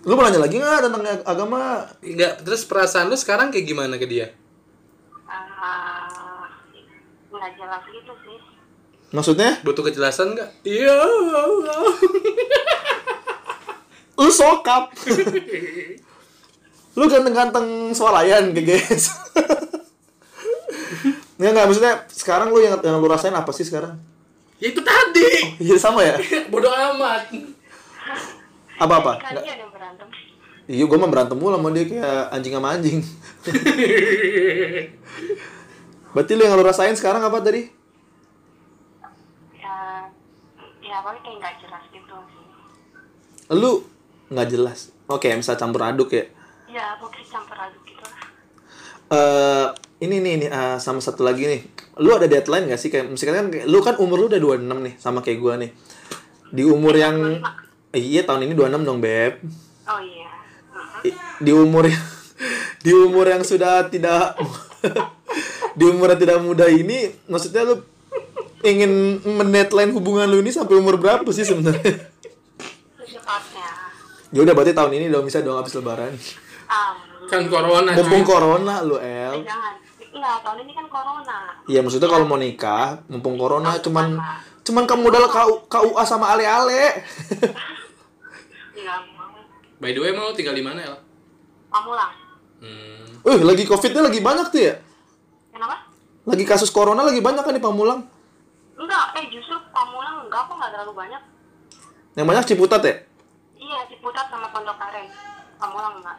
[0.07, 1.85] lu mau nanya lagi nggak tentang agama?
[2.01, 4.33] Enggak, terus perasaan lu sekarang kayak gimana ke dia?
[5.29, 6.40] Eh,
[7.29, 8.38] nggak jelas gitu sih.
[9.12, 9.61] Maksudnya?
[9.61, 10.64] Butuh kejelasan nggak?
[10.64, 10.96] Iya.
[14.16, 14.88] Lu sokap.
[16.96, 19.12] lu ganteng-ganteng swalayan, guys.
[21.37, 24.00] Nggak, nggak, maksudnya sekarang lu yang, yang lu rasain apa sih sekarang?
[24.56, 25.61] Ya itu tadi.
[25.61, 26.16] Iya sama ya?
[26.52, 27.28] Bodoh amat.
[28.80, 28.96] Ada
[29.68, 30.09] berantem.
[30.66, 32.98] Iya, gue mah berantem mulu sama dia kayak anjing sama anjing.
[36.16, 37.68] Berarti lu yang lu rasain sekarang apa tadi?
[39.61, 40.09] Ya,
[40.80, 42.48] ya kayak nggak jelas gitu sih.
[43.52, 43.85] Lu
[44.32, 44.88] nggak jelas.
[45.06, 46.24] Oke, misal campur aduk ya.
[46.76, 48.20] Ya pokoknya campur aduk gitu lah.
[49.16, 49.66] eh
[50.04, 51.60] ini nih nih eh, sama satu lagi nih.
[52.04, 54.94] Lu ada deadline gak sih kayak misalkan kan lu kan umur lu udah 26 nih
[55.00, 55.72] sama kayak gua nih.
[56.52, 57.40] Di umur yang
[57.96, 59.40] eh, iya tahun ini 26 dong, Beb.
[59.88, 60.28] Oh iya.
[61.40, 62.04] Di umur yang
[62.84, 64.36] di umur yang sudah tidak
[65.80, 67.80] di umur yang tidak muda ini maksudnya lu
[68.60, 72.12] ingin mendeadline hubungan lu ini sampai umur berapa sih sebenarnya?
[73.00, 73.68] Secepatnya.
[74.34, 76.12] ya udah berarti tahun ini dong bisa dong habis lebaran.
[76.66, 77.26] Amin.
[77.31, 77.90] Kan corona.
[77.94, 78.29] Mumpung cuy.
[78.29, 79.42] corona lu, Eh, El.
[79.42, 79.74] jangan.
[80.16, 81.38] Enggak, tahun ini kan corona.
[81.68, 84.16] Iya maksudnya kalau mau nikah, mumpung corona cuman
[84.66, 87.07] Cuman kamu modal KU, KUA sama ale-ale.
[88.74, 89.31] Iya, mau.
[89.79, 90.96] By the way, emang lu tinggal di mana, El?
[91.70, 92.11] Pamulang.
[92.59, 93.07] Hmm.
[93.31, 94.74] Eh, lagi Covid-nya lagi banyak tuh ya?
[95.55, 95.87] Kenapa?
[96.26, 98.11] Lagi kasus corona lagi banyak kan di Pamulang.
[98.74, 101.22] Enggak, eh justru Pamulang enggak kok nggak terlalu banyak.
[102.18, 102.94] Yang banyak Ciputat ya?
[103.55, 105.07] Iya, Ciputat sama Pondok Aren.
[105.62, 106.16] Pamulang enggak.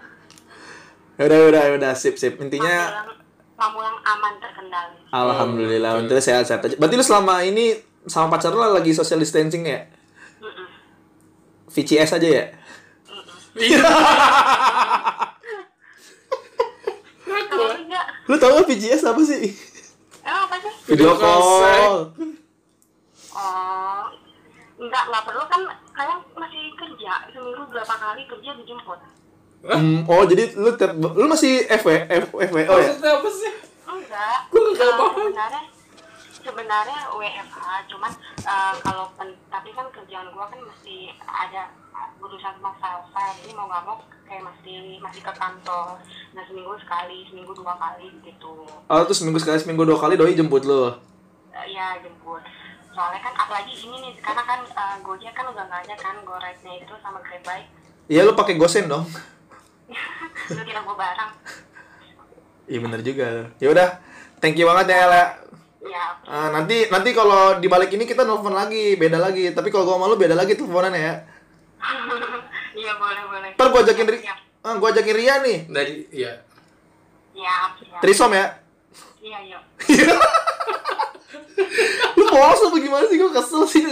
[1.18, 2.38] Ya udah, udah, udah, sip, sip.
[2.38, 2.94] Intinya
[3.58, 5.02] aman terkendali.
[5.10, 6.06] alhamdulillah, oke.
[6.06, 6.76] untungnya sehat-sehat aja.
[6.78, 7.74] Berarti lu selama ini
[8.06, 9.90] sama pacar lu lagi social distancing ya?
[10.38, 10.68] Mm-mm.
[11.74, 12.46] VCS aja ya?
[17.28, 19.58] Enggak, Lu tau gak VCS apa sih?
[20.22, 20.74] emang apa sih?
[20.94, 22.14] Video call.
[23.34, 24.04] Oh,
[24.78, 25.62] enggak, enggak perlu kan
[25.98, 27.26] kalian masih kerja.
[27.34, 29.00] Seminggu berapa kali kerja dijemput.
[29.60, 32.88] Hmm, oh jadi lu tiap, lu masih FW, F, FWO ya?
[32.88, 33.52] Maksudnya apa sih?
[33.84, 34.38] Enggak.
[34.48, 35.16] Gua nggak Eh, paham.
[35.18, 35.62] sebenarnya
[36.40, 41.68] sebenarnya WFH, cuman eh, kalau pen, tapi kan kerjaan gua kan mesti ada
[42.18, 42.72] urusan sama
[43.04, 45.98] file jadi mau nggak mau kayak masih masih ke kantor.
[46.32, 48.64] Nah seminggu sekali, seminggu dua kali gitu.
[48.86, 50.94] Oh terus seminggu sekali, seminggu dua kali doi jemput lu?
[51.52, 52.40] Eh, ya jemput.
[52.90, 56.74] Soalnya kan apalagi ini nih, karena kan eh, Gojek kan udah nggak ada kan GoRide-nya
[56.78, 57.68] itu sama GrabBike.
[58.08, 59.04] Iya lu pakai gosen dong.
[60.56, 61.32] Lu kira gua barang.
[62.68, 63.28] Iya bener juga.
[63.64, 63.90] Ya udah,
[64.44, 65.24] thank you banget ya Ella.
[65.88, 69.56] Ya, Ah, nanti nanti kalau di balik ini kita nelfon lagi, beda lagi.
[69.56, 71.24] Tapi kalau gua sama lu beda lagi teleponan ya.
[72.82, 73.52] iya boleh boleh.
[73.56, 75.58] Ntar gua ajakin Ri, Siap, ah, gua ajakin Ria nih.
[75.72, 76.32] Dari, iya.
[77.32, 77.72] siap.
[77.80, 78.02] siap.
[78.04, 78.46] Trisom ya.
[79.24, 79.58] Iya, iya.
[82.18, 83.16] Lu polos apa gimana sih?
[83.16, 83.84] Gua kesel sih.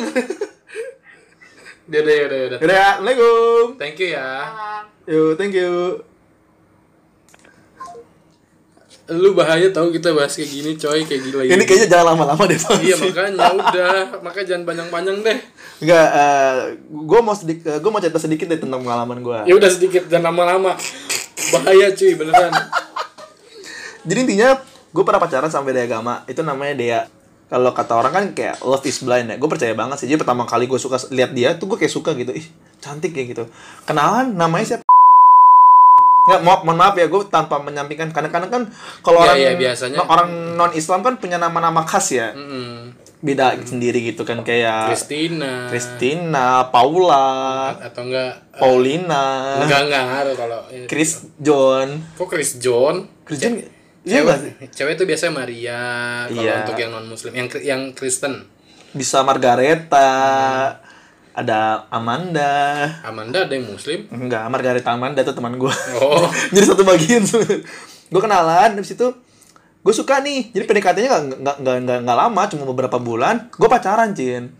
[1.85, 2.59] Udah, udah, udah, udah.
[2.59, 3.77] Udah, Assalamualaikum.
[3.77, 4.27] Thank you ya.
[4.51, 4.94] Salam.
[5.05, 6.01] Yo, thank you.
[9.05, 12.57] Lu bahaya tau kita bahas kayak gini, coy, kayak gila Ini kayaknya jangan lama-lama deh.
[12.81, 15.37] Iya makanya udah, makanya jangan panjang-panjang deh.
[15.85, 16.57] Enggak, eh
[16.89, 19.39] gue mau sedikit, gue mau cerita sedikit deh tentang pengalaman gue.
[19.45, 20.73] Ya udah sedikit jangan lama-lama.
[21.53, 22.49] Bahaya cuy, beneran.
[24.09, 24.57] Jadi intinya
[24.89, 27.01] gue pernah pacaran sama beda agama, itu namanya Dea.
[27.45, 30.09] Kalau kata orang kan kayak love is blind ya, gue percaya banget sih.
[30.09, 32.49] Jadi pertama kali gue suka lihat dia tuh gue kayak suka gitu, ih
[32.81, 33.45] cantik ya gitu.
[33.85, 34.94] Kenalan namanya siapa?
[36.25, 38.09] Nggak, mohon, mohon maaf ya, gue tanpa menyampingkan.
[38.09, 38.63] Kadang-kadang kan
[38.99, 39.97] kalau Iya, orang iya, biasanya.
[40.01, 42.97] orang non Islam kan punya nama-nama khas ya, Mm-mm.
[43.19, 45.69] beda sendiri gitu kan kayak Christina.
[45.69, 48.41] Christina, Paula, Atau enggak?
[48.55, 53.05] Paulina, Enggak enggak ngaruh kalau Chris John, Kok Chris John?
[53.21, 53.61] Chris John,
[54.01, 54.51] iya nggak sih?
[54.55, 55.81] Cewek, cewek itu biasanya Maria
[56.25, 56.55] kalau Iya.
[56.63, 58.49] untuk yang non muslim, yang yang Kristen.
[58.91, 60.09] bisa Margareta,
[61.35, 64.07] ada Amanda, Amanda ada yang muslim.
[64.07, 65.73] enggak Margareta Amanda itu teman gue.
[65.99, 66.31] Oh.
[66.55, 67.27] jadi satu bagian
[68.07, 69.11] gue kenalan habis itu
[69.85, 70.55] gue suka nih.
[70.55, 74.55] Jadi PDKT-nya nggak nggak nggak nggak nggak lama cuma beberapa bulan gue pacaran cin.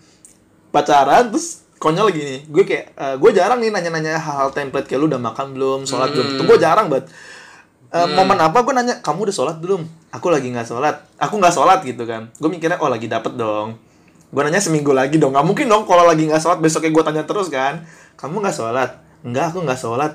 [0.75, 5.07] Pacaran terus konyol gini gue kayak eh, gue jarang nih nanya-nanya hal-hal template kayak lu
[5.07, 6.27] udah makan belum sholat belum.
[6.35, 7.07] Itu gue jarang banget.
[7.95, 9.88] Eh, momen apa gue nanya kamu udah sholat belum?
[10.11, 11.07] Aku lagi nggak sholat.
[11.23, 12.27] Aku nggak sholat gitu kan.
[12.35, 13.94] Gue mikirnya oh lagi dapet dong
[14.31, 15.33] gue nanya seminggu lagi dong.
[15.35, 17.85] Nggak mungkin dong kalau lagi nggak sholat besoknya gue tanya terus kan.
[18.17, 18.89] Kamu nggak sholat?
[19.25, 20.11] Enggak aku nggak sholat.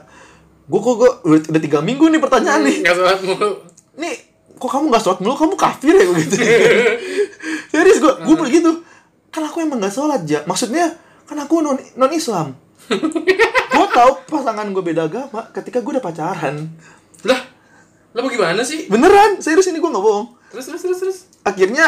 [0.70, 2.76] Gue kok gue udah, tiga minggu nih pertanyaan nih.
[2.84, 3.50] Enggak sholat mulu.
[4.00, 4.14] nih
[4.60, 5.34] kok kamu nggak sholat mulu?
[5.36, 6.36] Kamu kafir ya gitu.
[7.72, 8.70] Serius gue gue begitu.
[9.30, 10.94] Kan aku emang nggak sholat ya maksudnya
[11.24, 12.58] kan aku non non Islam.
[13.70, 16.68] Gue tahu pasangan gue beda agama ketika gue udah pacaran.
[17.22, 17.40] Lah,
[18.12, 18.90] lo gimana sih?
[18.90, 19.38] beneran?
[19.38, 20.36] Serius ini gue nggak bohong.
[20.50, 21.18] Terus terus terus terus.
[21.46, 21.86] akhirnya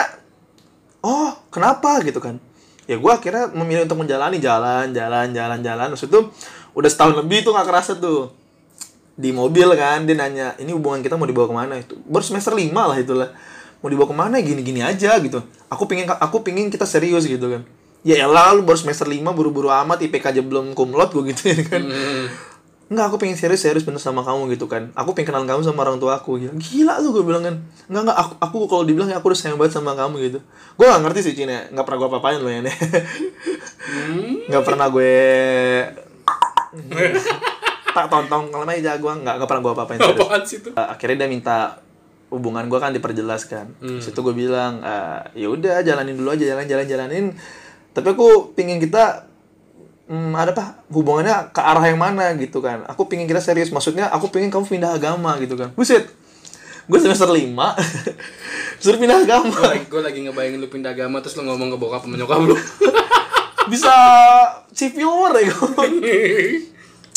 [1.03, 2.01] oh kenapa?
[2.07, 2.39] gitu kan.
[2.91, 5.87] Ya gue akhirnya memilih untuk menjalani jalan jalan jalan jalan.
[5.95, 6.21] Maksud itu
[6.75, 8.35] udah setahun lebih tuh nggak kerasa tuh.
[9.13, 11.75] Di mobil kan dia nanya ini hubungan kita mau dibawa ke mana?
[11.79, 13.31] Itu baru semester lima lah itulah.
[13.85, 14.35] Mau dibawa ke mana?
[14.43, 15.43] Gini gini aja gitu.
[15.69, 17.63] Aku pingin aku pingin kita serius gitu kan.
[18.03, 21.87] Ya elah lu baru semester lima buru-buru amat IPK aja belum kumlot gue gitu kan
[22.93, 24.93] Enggak, aku pengen serius-serius bener sama kamu gitu kan.
[24.93, 26.37] Aku pengen kenal kamu sama orang tua aku.
[26.37, 27.57] Gila, Gila lu gue bilang kan.
[27.89, 30.39] Enggak, enggak, aku, aku kalau dibilang ya aku udah sayang banget sama kamu gitu.
[30.77, 32.77] Gue gak ngerti sih Cina, Nggak pernah gue apa-apain loh ya nih.
[34.53, 35.15] Nggak pernah gue...
[37.93, 40.49] tak tontong kalau main jago nggak nggak pernah gue apa-apain serius.
[40.49, 40.73] Sih itu?
[40.73, 41.57] Uh, akhirnya dia minta
[42.33, 43.69] hubungan gue kan diperjelas kan
[44.01, 47.27] situ gue bilang uh, ya udah jalanin dulu aja jalan jalan jalanin
[47.93, 49.29] tapi aku pingin kita
[50.09, 54.09] hmm, ada apa hubungannya ke arah yang mana gitu kan aku pingin kita serius maksudnya
[54.11, 56.11] aku pingin kamu pindah agama gitu kan buset
[56.91, 57.79] gue semester lima
[58.83, 61.77] suruh pindah agama Gue lagi, gue lagi ngebayangin lu pindah agama terus lu ngomong ke
[61.79, 62.59] bokap sama nyokap lu.
[63.73, 63.95] bisa
[64.75, 65.55] civil war ya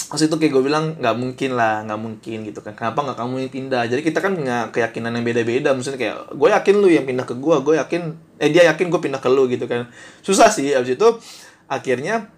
[0.06, 2.78] Maksud itu kayak gue bilang nggak mungkin lah, nggak mungkin gitu kan.
[2.78, 3.84] Kenapa nggak kamu yang pindah?
[3.89, 5.74] Jadi kita kan punya keyakinan yang beda-beda.
[5.74, 8.02] Maksudnya kayak gue yakin lu yang pindah ke gue, gue yakin
[8.38, 9.89] eh dia yakin gue pindah ke lu gitu kan.
[10.21, 10.78] Susah sih.
[10.78, 11.10] Abis itu
[11.65, 12.30] akhirnya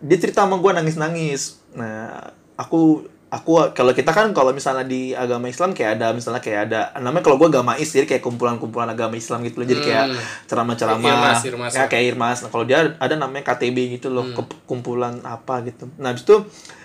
[0.00, 1.60] dia cerita sama gue nangis-nangis.
[1.72, 2.18] Nah
[2.54, 6.80] aku aku kalau kita kan kalau misalnya di agama Islam kayak ada misalnya kayak ada
[6.98, 10.18] namanya kalau gue agamais jadi kayak kumpulan-kumpulan agama Islam gitu loh jadi kayak Hmm.
[10.46, 10.98] ceramah-ceramah
[11.38, 11.38] irmas.
[11.70, 14.34] ya kayak irmas nah kalau dia ada namanya KTB gitu loh Hmm.
[14.36, 16.42] ke- kumpulan apa gitu nah habis itu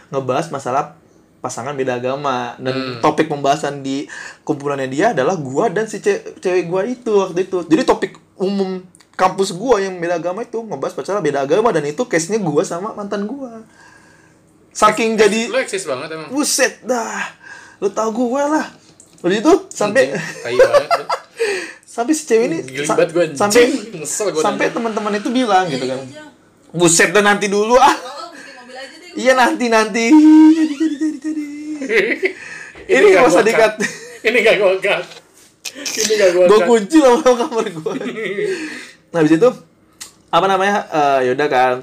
[0.07, 0.93] ngebahas masalah
[1.41, 3.01] pasangan beda agama dan Hmm.
[3.01, 4.05] topik pembahasan di
[4.41, 8.85] kumpulannya dia adalah gua dan si ce- cewek gua itu waktu itu jadi topik umum
[9.15, 12.61] kampus gua yang beda agama itu ngebahas masalah beda agama dan itu case nya gua
[12.61, 13.63] sama mantan gua.
[14.69, 16.29] Saking jadi Lu eksis banget emang.
[16.29, 17.31] buset dah.
[17.79, 18.67] Lu tau gue lah.
[19.19, 21.05] Lalu itu sampai Tai banget lu.
[21.95, 23.61] sampai si cewek ini sa- gua, sampai
[23.95, 25.99] Nyesel gua sampai teman-teman itu bilang gitu kan.
[26.71, 27.87] Buset dah nanti dulu ah.
[27.87, 29.11] Mesti mobil aja deh.
[29.15, 30.05] iya nanti nanti.
[32.85, 33.73] Ini nggak nggak usah gua dikat.
[34.21, 35.05] Ini gak gua cut.
[35.75, 37.93] Ini gak gua gue kunci lah sama kamar gue
[39.15, 39.47] nah habis itu
[40.27, 41.75] apa namanya Eh, yaudah kan.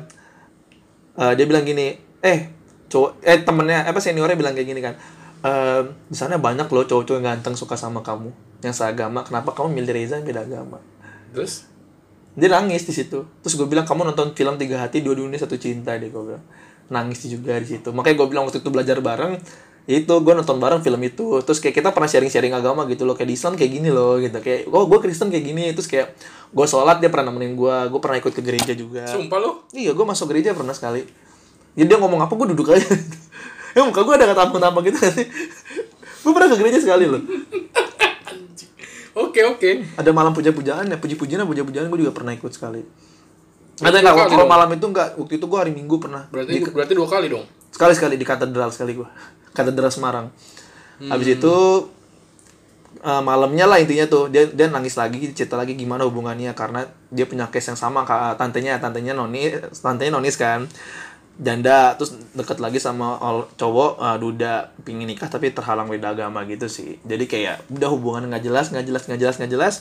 [1.16, 2.52] Eh, dia bilang gini eh
[2.92, 4.94] cowok eh temennya apa seniornya bilang kayak gini kan
[5.42, 5.80] eh
[6.12, 8.28] di sana banyak loh cowok-cowok yang ganteng suka sama kamu
[8.62, 9.24] yang seagama.
[9.24, 10.78] Kenapa kamu milih Reza yang beda agama?
[11.34, 11.66] Terus?
[12.36, 13.24] Dia nangis di situ.
[13.42, 16.44] Terus gue bilang kamu nonton film tiga hati dua dunia satu cinta deh gue bilang.
[16.92, 17.88] Nangis juga di situ.
[17.90, 19.40] Makanya gue bilang waktu itu belajar bareng
[19.82, 21.42] itu gue nonton bareng film itu.
[21.42, 23.18] Terus kayak kita pernah sharing-sharing agama gitu loh.
[23.18, 24.38] Kayak di Islam kayak gini loh gitu.
[24.38, 25.64] Kayak oh gue Kristen kayak gini.
[25.74, 26.14] Terus kayak
[26.54, 29.10] gue sholat dia pernah nemenin gue gue pernah ikut ke gereja juga.
[29.10, 29.50] Sumpah lu.
[29.74, 31.02] iya gue masuk gereja pernah sekali.
[31.74, 32.86] Jadi dia ngomong apa gue duduk aja.
[33.74, 35.26] Ya muka gue ada kata-kata gitu gak sih?
[36.22, 37.18] Gue pernah ke gereja sekali loh.
[39.12, 39.70] Oke oke.
[39.98, 40.96] ada malam puja-pujaan ya.
[40.96, 42.80] Puji-pujian puja-pujaan gue juga pernah ikut sekali.
[43.82, 45.20] Ada nggak kalau malam itu nggak?
[45.20, 47.44] Waktu itu gue hari minggu pernah Berarti Di- berarti dua kali dong.
[47.72, 49.08] sekali sekali di katedral sekali gue
[49.52, 50.28] katedral Semarang.
[51.02, 51.56] Habis itu
[53.02, 54.30] eh, malamnya lah intinya tuh.
[54.30, 56.54] Dia dia nangis lagi cerita lagi gimana hubungannya.
[56.54, 58.38] Karena dia punya case yang sama kak.
[58.38, 60.70] Tantenya tantenya noni tantenya nonis kan.
[61.32, 63.18] Janda terus deket lagi sama
[63.56, 67.00] cowok eh, duda pingin nikah tapi terhalang beda agama gitu sih.
[67.02, 69.74] Jadi kayak udah hubungan nggak jelas nggak jelas nggak jelas nggak jelas.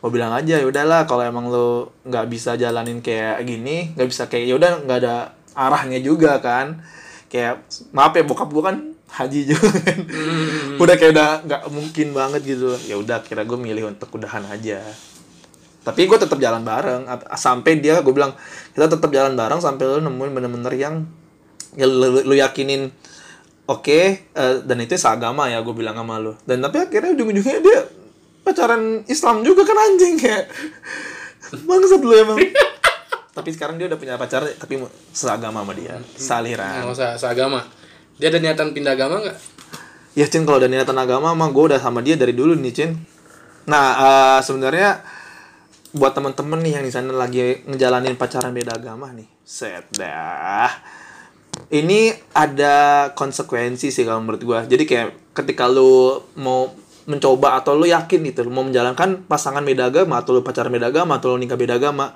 [0.00, 4.32] Gue bilang aja ya udahlah kalau emang lo nggak bisa jalanin kayak gini nggak bisa
[4.32, 5.16] kayak ya udah nggak ada
[5.56, 6.82] arahnya juga kan.
[7.30, 7.62] Kayak
[7.94, 9.98] maaf ya bokap gue kan haji juga kan.
[10.78, 12.74] Udah kayak udah nggak mungkin banget gitu.
[12.86, 14.80] Ya udah kira gue milih untuk udahan aja.
[15.80, 17.08] Tapi gue tetap jalan bareng.
[17.34, 18.36] Sampai dia gue bilang
[18.72, 20.94] kita tetap jalan bareng sampai lu nemuin bener-bener yang
[21.74, 22.90] ya lu, lu yakinin
[23.70, 24.00] oke
[24.34, 26.32] eh, dan itu seagama ya gue bilang sama lu.
[26.46, 27.80] Dan tapi akhirnya ujung-ujungnya dia
[28.40, 30.48] pacaran Islam juga kan anjing kayak
[31.68, 32.38] bangsat lu emang.
[33.30, 34.82] Tapi sekarang dia udah punya pacar tapi
[35.14, 35.96] seagama sama dia.
[36.18, 36.82] Saliran.
[36.84, 37.79] Nggak usah seagama.
[38.20, 39.36] Dia ada niatan pindah agama nggak?
[40.12, 42.92] Ya Cin kalau udah niatan agama mah gue udah sama dia dari dulu nih Cin.
[43.64, 45.00] Nah eh, sebenarnya
[45.96, 50.68] buat temen-temen nih yang di sana lagi ngejalanin pacaran beda agama nih, set dah.
[51.72, 54.58] Ini ada konsekuensi sih kalau menurut gue.
[54.68, 56.68] Jadi kayak ketika lu mau
[57.08, 60.92] mencoba atau lu yakin gitu lu mau menjalankan pasangan beda agama atau lu pacaran beda
[60.92, 62.14] agama atau lu nikah beda agama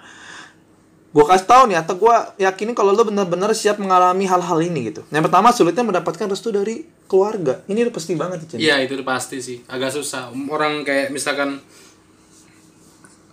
[1.15, 5.07] gue kasih tahu nih atau gue yakinin kalau lo benar-benar siap mengalami hal-hal ini gitu.
[5.15, 7.63] Yang pertama sulitnya mendapatkan restu dari keluarga.
[7.71, 8.59] Ini udah pasti banget Cin.
[8.59, 9.63] Iya itu udah pasti sih.
[9.71, 10.35] Agak susah.
[10.51, 11.63] Orang kayak misalkan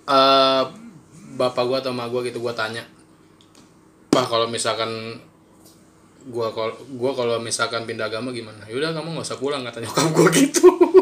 [0.05, 0.63] eh
[1.33, 2.85] bapak gua atau emak gua gitu gua tanya.
[4.13, 5.17] Bah kalau misalkan
[6.29, 8.61] gua kalau gua kalau misalkan pindah agama gimana?
[8.69, 10.69] Yaudah kamu nggak usah pulang kata nyokap gua gitu.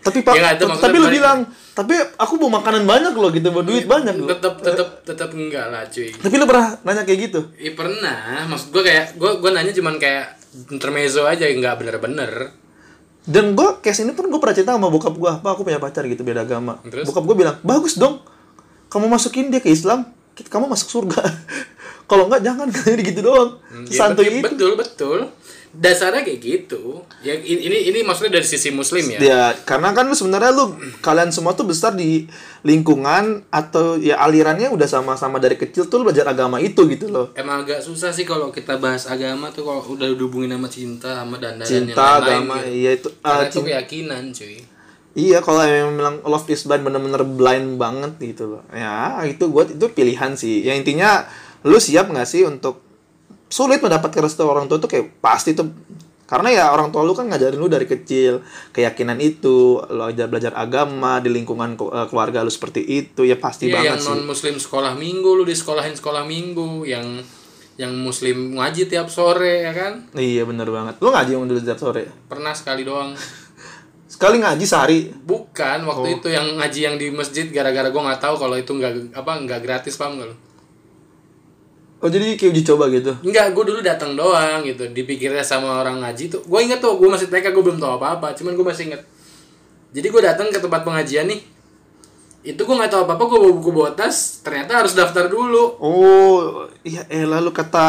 [0.00, 1.44] Tapi pak, Ya tapi lu bilang,
[1.76, 4.32] tapi aku mau makanan banyak loh gitu, mau duit banyak loh.
[4.32, 6.08] tetap tetap tetap enggak lah cuy.
[6.08, 7.40] Tapi lu pernah nanya kayak gitu?
[7.60, 8.48] Iya pernah.
[8.48, 10.40] Maksud gua kayak gua gua nanya cuman kayak
[10.72, 12.56] intermezzo aja nggak bener-bener.
[13.20, 16.08] Dan gue case ini pun gue pernah cerita sama bokap gue, pak aku punya pacar
[16.08, 16.80] gitu beda agama.
[16.88, 17.04] Terus?
[17.04, 18.24] Bokap gue bilang, bagus dong,
[18.88, 21.20] kamu masukin dia ke Islam, kamu masuk surga.
[22.10, 23.60] Kalau enggak jangan, jadi gitu doang.
[23.86, 24.46] Ya, Santuy betul, itu.
[24.48, 25.18] betul betul.
[25.70, 27.06] Dasarnya kayak gitu.
[27.22, 29.18] Ya ini ini, maksudnya dari sisi muslim ya.
[29.18, 32.26] Ya, karena kan sebenarnya lu kalian semua tuh besar di
[32.60, 37.30] lingkungan atau ya alirannya udah sama-sama dari kecil tuh lu belajar agama itu gitu loh.
[37.32, 41.38] Emang agak susah sih kalau kita bahas agama tuh kalau udah dihubungin sama cinta, sama
[41.38, 42.68] dandan dan yang Cinta, lain-lain agama, gitu.
[42.72, 43.08] iya itu.
[43.08, 44.56] ah, Karena itu cinta- keyakinan, cuy.
[45.10, 48.62] Iya, kalau yang bilang love is blind bener-bener blind banget gitu loh.
[48.70, 50.62] Ya, itu buat itu pilihan sih.
[50.62, 51.26] Ya intinya
[51.62, 52.89] lu siap nggak sih untuk
[53.50, 55.66] sulit mendapatkan restu orang tua tuh kayak pasti tuh
[56.24, 58.38] karena ya orang tua lu kan ngajarin lu dari kecil
[58.70, 63.66] keyakinan itu, lu ajar belajar agama di lingkungan eh, keluarga lu seperti itu ya pasti
[63.66, 64.08] Iya, banget yang sih.
[64.08, 67.18] non muslim sekolah minggu lu di sekolahin sekolah minggu, yang
[67.74, 70.94] yang muslim ngaji tiap sore ya kan Iya bener banget.
[70.98, 72.06] Lu ngaji yang dulu tiap sore.
[72.24, 73.10] pernah sekali doang
[74.06, 75.00] Sekali ngaji sehari.
[75.16, 79.16] bukan waktu itu yang ngaji yang di masjid gara-gara gue nggak tahu kalau itu nggak
[79.16, 80.36] apa nggak gratis paham nggak lu
[82.00, 83.12] Oh jadi kayak uji coba gitu.
[83.20, 84.88] Enggak, gue dulu datang doang gitu.
[84.88, 86.40] Dipikirnya sama orang ngaji tuh.
[86.48, 88.32] Gue inget tuh, gue masih TK, gue belum tahu apa-apa.
[88.32, 89.04] Cuman gue masih inget.
[89.92, 91.44] Jadi gue datang ke tempat pengajian nih.
[92.40, 94.40] Itu gue nggak tahu apa-apa, gue bawa buku bawa tas.
[94.40, 95.76] Ternyata harus daftar dulu.
[95.76, 97.88] Oh, iya eh lalu kata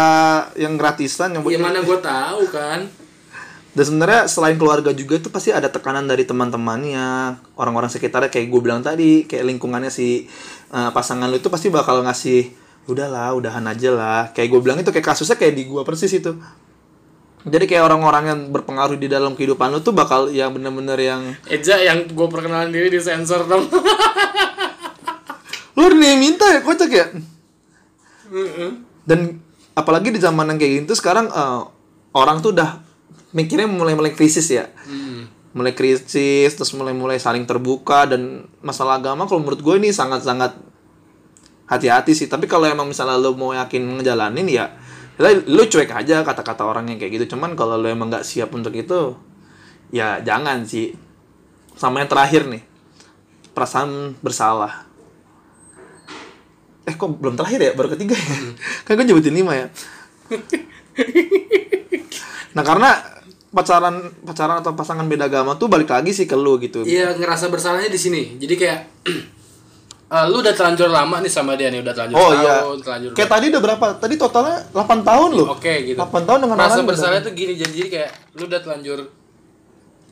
[0.60, 2.91] yang gratisan yang Ya mana gue tahu kan.
[3.71, 8.60] Dan sebenarnya selain keluarga juga itu pasti ada tekanan dari teman-temannya, orang-orang sekitarnya kayak gue
[8.60, 10.28] bilang tadi, kayak lingkungannya si
[10.76, 14.22] eh, pasangan lu itu pasti bakal ngasih udahlah, udahan aja lah.
[14.34, 16.34] Kayak gue bilang itu kayak kasusnya kayak di gue persis itu.
[17.41, 21.82] Jadi kayak orang-orang yang berpengaruh di dalam kehidupan lu tuh bakal yang bener-bener yang Eja
[21.82, 23.65] yang gue perkenalan diri di sensor dong.
[25.78, 27.10] lu nih minta ya kocak ya.
[29.02, 29.41] Dan
[29.74, 31.62] apalagi di zaman yang kayak gitu sekarang eh,
[32.13, 32.78] orang tuh udah
[33.34, 34.70] mikirnya mulai-mulai krisis ya.
[34.86, 35.26] Hmm.
[35.52, 40.56] mulai krisis terus mulai-mulai saling terbuka dan masalah agama kalau menurut gue ini sangat-sangat
[41.71, 44.67] hati-hati sih tapi kalau emang misalnya lo mau yakin ngejalanin ya
[45.29, 47.38] lo cuek aja kata-kata orang yang kayak gitu.
[47.38, 49.13] Cuman kalau lo emang nggak siap untuk itu
[49.93, 50.95] ya jangan sih.
[51.77, 52.63] Sama yang terakhir nih
[53.53, 54.86] perasaan bersalah.
[56.86, 57.71] Eh kok belum terakhir ya?
[57.77, 58.27] Baru ketiga ya?
[58.86, 59.67] Kan gue nyebutin lima ya.
[62.57, 62.89] Nah karena
[63.51, 66.81] pacaran pacaran atau pasangan beda agama tuh balik lagi sih ke lu gitu.
[66.88, 68.41] Iya ngerasa bersalahnya di sini.
[68.41, 68.79] Jadi kayak
[70.12, 73.10] eh, lu udah terlanjur lama nih sama dia nih udah terlanjur oh setahun, iya terlanjur
[73.15, 73.86] kayak tadi udah berapa?
[73.95, 75.47] Tadi totalnya 8 tahun loh.
[75.56, 75.97] Oke gitu.
[75.97, 79.00] 8 tahun dengan Rasa bersalah tuh gini jadi, kayak lu udah telanjur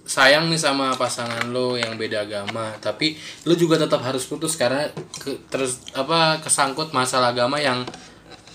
[0.10, 3.14] sayang nih sama pasangan lu yang beda agama, tapi
[3.46, 7.86] lu juga tetap harus putus karena ke- terus apa kesangkut masalah agama yang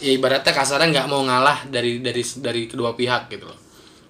[0.03, 3.59] ya ibaratnya kasarnya nggak mau ngalah dari dari dari kedua pihak gitu loh.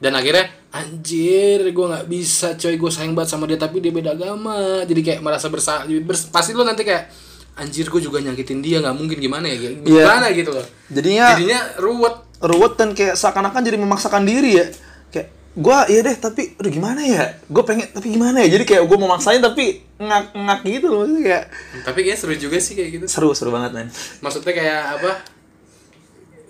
[0.00, 4.16] Dan akhirnya anjir gue nggak bisa coy gue sayang banget sama dia tapi dia beda
[4.16, 4.80] agama.
[4.88, 7.12] Jadi kayak merasa bersalah bers- pasti lu nanti kayak
[7.54, 9.70] anjir gue juga nyakitin dia nggak mungkin gimana ya Iya.
[9.78, 10.66] gimana gitu loh.
[10.88, 12.16] Jadinya jadinya ruwet.
[12.40, 14.66] ruwet dan kayak seakan-akan jadi memaksakan diri ya.
[15.08, 17.38] Kayak gua iya deh tapi aduh gimana ya?
[17.46, 18.48] Gue pengen tapi gimana ya?
[18.50, 21.44] Jadi kayak gue mau maksain tapi ngak ngak gitu loh Maksudnya kayak
[21.82, 23.04] tapi kayaknya seru juga sih kayak gitu.
[23.06, 23.86] Seru seru banget man
[24.18, 25.10] maksudnya kayak apa?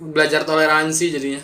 [0.01, 1.43] Belajar toleransi jadinya.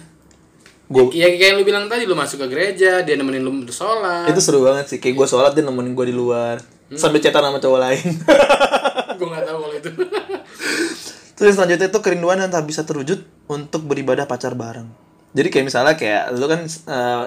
[0.89, 4.25] Gua- ya kayak yang lu bilang tadi lu masuk ke gereja dia nemenin lu sholat.
[4.27, 4.99] Itu seru banget sih.
[4.99, 6.59] Kayak gue sholat dia nemenin gue di luar.
[6.91, 8.03] Sambil chatan sama cowok lain
[9.21, 9.91] gue nggak tahu kalau itu
[11.41, 14.93] Terus selanjutnya itu kerinduan yang tak bisa terwujud untuk beribadah pacar bareng.
[15.33, 17.25] Jadi kayak misalnya kayak lu kan eh,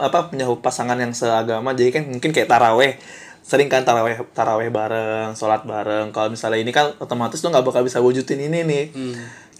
[0.00, 2.96] apa punya pasangan yang seagama, jadi kan mungkin kayak taraweh
[3.44, 6.08] sering kan taraweh taraweh bareng, sholat bareng.
[6.12, 8.84] Kalau misalnya ini kan otomatis lu nggak bakal bisa wujudin ini nih.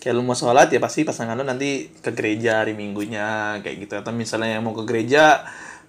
[0.00, 4.00] Kayak lu mau sholat ya pasti pasangan lu nanti ke gereja hari minggunya kayak gitu.
[4.00, 5.44] Atau misalnya yang mau ke gereja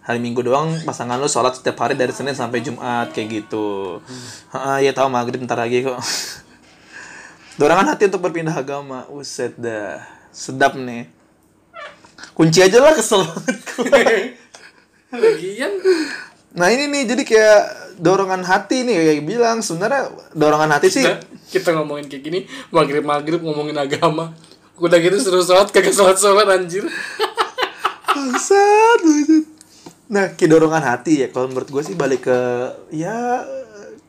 [0.10, 4.02] hari minggu doang pasangan lu sholat setiap hari dari Senin sampai Jumat kayak gitu.
[4.50, 6.02] Heeh, ya tahu maghrib ntar lagi kok.
[7.62, 9.06] Dorongan hati untuk berpindah agama.
[9.13, 10.02] Uset dah.
[10.34, 11.06] Sedap nih.
[12.34, 13.86] Kunci aja lah kesel banget gue.
[15.13, 15.74] lagian
[16.58, 17.62] Nah ini nih jadi kayak
[18.02, 22.39] dorongan hati nih kayak bilang sebenarnya dorongan hati sih kita, kita ngomongin kayak gini
[22.74, 24.34] maghrib maghrib ngomongin agama
[24.78, 26.86] udah gitu seru sholat kagak sholat sholat anjir
[28.06, 29.49] bangsat bangsat.
[30.10, 31.28] Nah kayak dorongan hati ya.
[31.30, 32.39] Kalau menurut gue sih balik ke
[32.93, 33.45] ya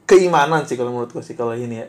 [0.08, 1.88] keimanan sih kalau menurut gue sih kalau ini ya.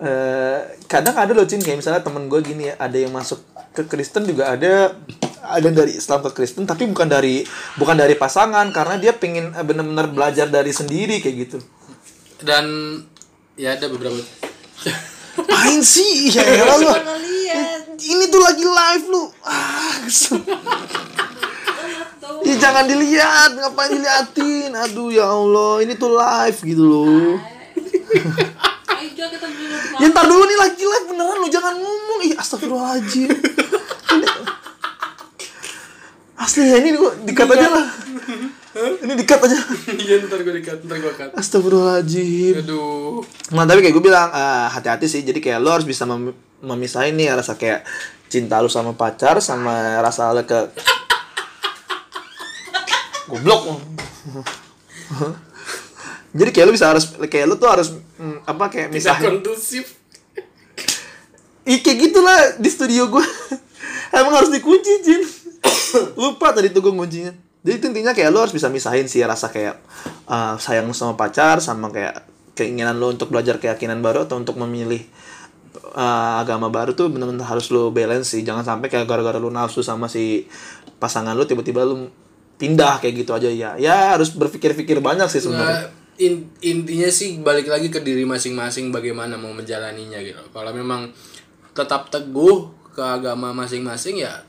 [0.00, 1.64] Eh, kadang ada loh Cin.
[1.64, 3.40] Kayak misalnya temen gue gini ya ada yang masuk
[3.72, 4.92] ke Kristen juga ada
[5.40, 7.46] ada dari Islam ke Kristen tapi bukan dari
[7.78, 11.58] bukan dari pasangan karena dia pengen eh, bener-bener belajar dari sendiri kayak gitu.
[12.44, 12.64] Dan
[13.56, 14.20] ya ada beberapa.
[15.48, 16.44] Main sih ya
[16.80, 16.92] lu.
[18.00, 19.24] Ini tuh lagi live lu.
[19.44, 20.44] Ah kesel.
[20.44, 21.19] Ya
[22.60, 24.70] jangan dilihat, ngapain diliatin?
[24.76, 27.40] Aduh ya Allah, ini tuh live gitu loh.
[30.00, 32.18] Ya ntar dulu nih lagi live beneran lu jangan ngomong.
[32.24, 33.28] Ih astagfirullahaladzim.
[36.40, 37.86] Asli ya ini gua dikat aja lah.
[38.80, 39.58] Ini dikat aja.
[40.00, 42.64] iya ntar gue dikat ntar gue cut Astagfirullahaladzim.
[42.64, 43.20] aduh
[43.52, 45.20] Nah tapi kayak gue bilang eh, hati-hati sih.
[45.26, 47.84] Jadi kayak lo harus bisa mem memisahin nih rasa kayak
[48.30, 50.70] cinta lu sama pacar sama rasa lu ke
[53.30, 53.60] goblok.
[56.30, 59.42] Jadi kayak lu bisa harus kayak lu tuh harus mm, apa kayak tidak misahin.
[59.42, 60.00] kondusif
[61.68, 63.22] Ih, kayak gitulah di studio gue.
[64.18, 65.22] Emang harus dikunci, Jin.
[66.20, 67.30] Lupa tadi tuh gue kuncinya.
[67.60, 69.76] Jadi itu intinya kayak lo harus bisa misahin sih rasa kayak
[70.24, 72.24] uh, sayang lu sama pacar sama kayak
[72.56, 75.04] keinginan lo untuk belajar keyakinan baru atau untuk memilih
[75.92, 79.84] uh, agama baru tuh bener-bener harus lo balance sih jangan sampai kayak gara-gara lu nafsu
[79.84, 80.48] sama si
[80.96, 82.08] pasangan lu tiba-tiba lu
[82.60, 85.88] pindah kayak gitu aja ya ya harus berpikir-pikir banyak sih sebenarnya
[86.20, 90.36] in- intinya sih balik lagi ke diri masing-masing bagaimana mau menjalaninya gitu.
[90.52, 91.08] Kalau memang
[91.72, 94.44] tetap teguh ke agama masing-masing ya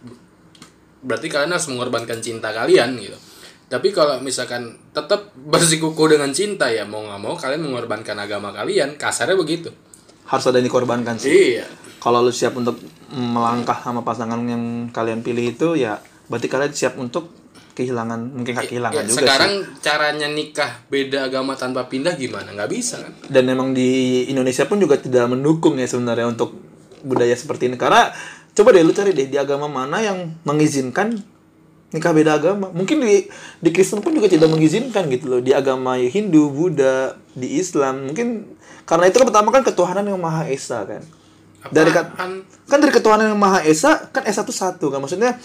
[1.02, 3.16] berarti kalian harus mengorbankan cinta kalian gitu.
[3.72, 9.00] Tapi kalau misalkan tetap bersikukuh dengan cinta ya mau nggak mau kalian mengorbankan agama kalian,
[9.00, 9.72] kasarnya begitu.
[10.22, 11.68] harus ada yang dikorbankan sih Iya.
[12.00, 12.80] kalau lu siap untuk
[13.12, 16.00] melangkah sama pasangan yang kalian pilih itu ya
[16.32, 17.41] berarti kalian siap untuk
[17.72, 22.52] kehilangan mungkin gak kehilangan Ya, juga sekarang sih caranya nikah beda agama tanpa pindah gimana?
[22.52, 23.14] Nggak bisa kan?
[23.26, 23.90] dan memang di
[24.26, 26.56] Indonesia pun juga tidak mendukung ya sebenarnya untuk
[27.02, 28.12] budaya seperti ini karena
[28.52, 31.16] coba deh lu cari deh di agama mana yang mengizinkan
[31.90, 35.96] nikah beda agama mungkin di di Kristen pun juga tidak mengizinkan gitu loh di agama
[35.98, 38.48] Hindu Buddha di Islam mungkin
[38.84, 41.04] karena itu kan pertama kan ketuhanan yang maha esa kan
[41.68, 42.44] dari kat- Apaan?
[42.66, 45.36] kan dari ketuhanan yang maha esa kan esa itu satu kan maksudnya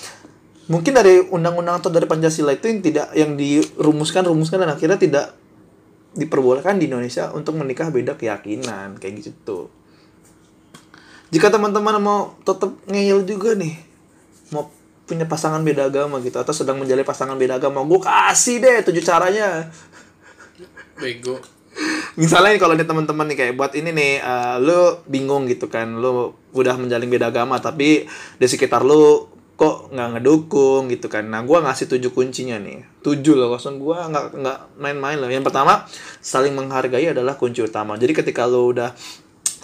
[0.67, 5.27] mungkin dari undang-undang atau dari pancasila itu yang tidak yang dirumuskan rumuskan dan akhirnya tidak
[6.17, 9.71] diperbolehkan di Indonesia untuk menikah beda keyakinan kayak gitu
[11.31, 13.79] jika teman-teman mau tetap ngeyel juga nih
[14.51, 14.71] mau
[15.07, 19.05] punya pasangan beda agama gitu atau sedang menjalin pasangan beda agama gue kasih deh tujuh
[19.07, 19.71] caranya
[20.99, 21.39] Bego.
[22.19, 26.35] misalnya kalau nih teman-teman nih kayak buat ini nih eh, lu bingung gitu kan lu
[26.57, 28.09] udah menjalin beda agama tapi
[28.41, 31.25] di sekitar lu kok nggak ngedukung gitu kan.
[31.25, 32.85] Nah gua ngasih tujuh kuncinya nih.
[33.01, 35.33] Tujuh loh kosong gua nggak nggak main-main loh.
[35.33, 35.89] Yang pertama
[36.21, 37.97] saling menghargai adalah kunci utama.
[37.97, 38.93] Jadi ketika lu udah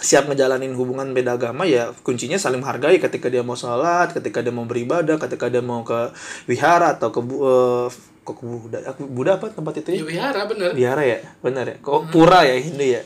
[0.03, 2.97] siap ngejalanin hubungan beda agama ya kuncinya saling menghargai.
[2.97, 6.09] Ketika dia mau sholat ketika dia mau beribadah ketika dia mau ke
[6.49, 7.87] wihara atau ke eh,
[8.23, 10.71] kok Buddha aku Buddha apa tempat itu ya Ya wihara bener.
[10.71, 11.77] Wihara ya, benar ya.
[11.83, 13.01] Kok pura ya Hindu ya.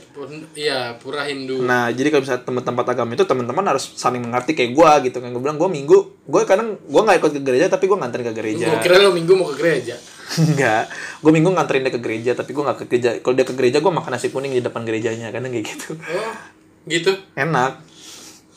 [0.54, 1.66] Iya, pura Hindu.
[1.66, 5.34] Nah, jadi kalau misalnya tempat-tempat agama itu teman-teman harus saling mengerti kayak gua gitu kan.
[5.34, 5.98] Gue bilang gua minggu,
[6.30, 8.66] gue kadang gua nggak ikut ke gereja tapi gua nganterin ke gereja.
[8.70, 9.98] Gue kira lo minggu mau ke gereja.
[10.54, 10.86] Enggak.
[11.26, 13.10] Gue minggu nganterin dia ke gereja tapi gua nggak ke gereja.
[13.26, 15.98] Kalau dia ke gereja gua makan nasi kuning di depan gerejanya kadang kayak gitu.
[15.98, 16.34] Oh,
[16.86, 17.12] gitu.
[17.34, 17.82] Enak.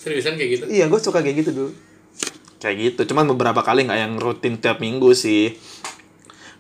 [0.01, 0.65] Seriusan kayak gitu?
[0.73, 1.71] Iya, gue suka kayak gitu dulu.
[2.57, 3.13] Kayak gitu.
[3.13, 5.53] Cuman beberapa kali nggak yang rutin tiap minggu sih.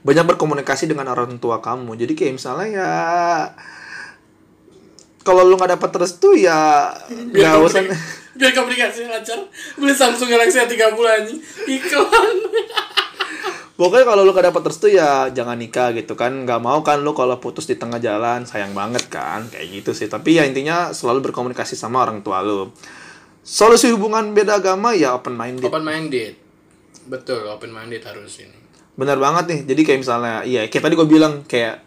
[0.00, 1.96] Banyak berkomunikasi dengan orang tua kamu.
[1.96, 2.92] Jadi kayak misalnya ya
[5.20, 7.84] kalau lu nggak dapat restu ya nggak usah
[8.38, 9.38] biar komunikasi lancar.
[9.76, 11.40] Beli Samsung Galaxy A30 anjing.
[11.68, 12.36] Iklan.
[13.80, 16.32] Pokoknya kalau lu nggak dapat restu ya jangan nikah gitu kan.
[16.44, 18.48] Nggak mau kan lu kalau putus di tengah jalan.
[18.48, 20.08] Sayang banget kan kayak gitu sih.
[20.08, 22.72] Tapi ya intinya selalu berkomunikasi sama orang tua lu.
[23.40, 26.36] Solusi hubungan beda agama ya open minded open minded
[27.08, 28.59] betul open minded harus ini
[29.00, 29.60] Benar banget nih.
[29.64, 31.80] Jadi kayak misalnya, iya kayak tadi gue bilang kayak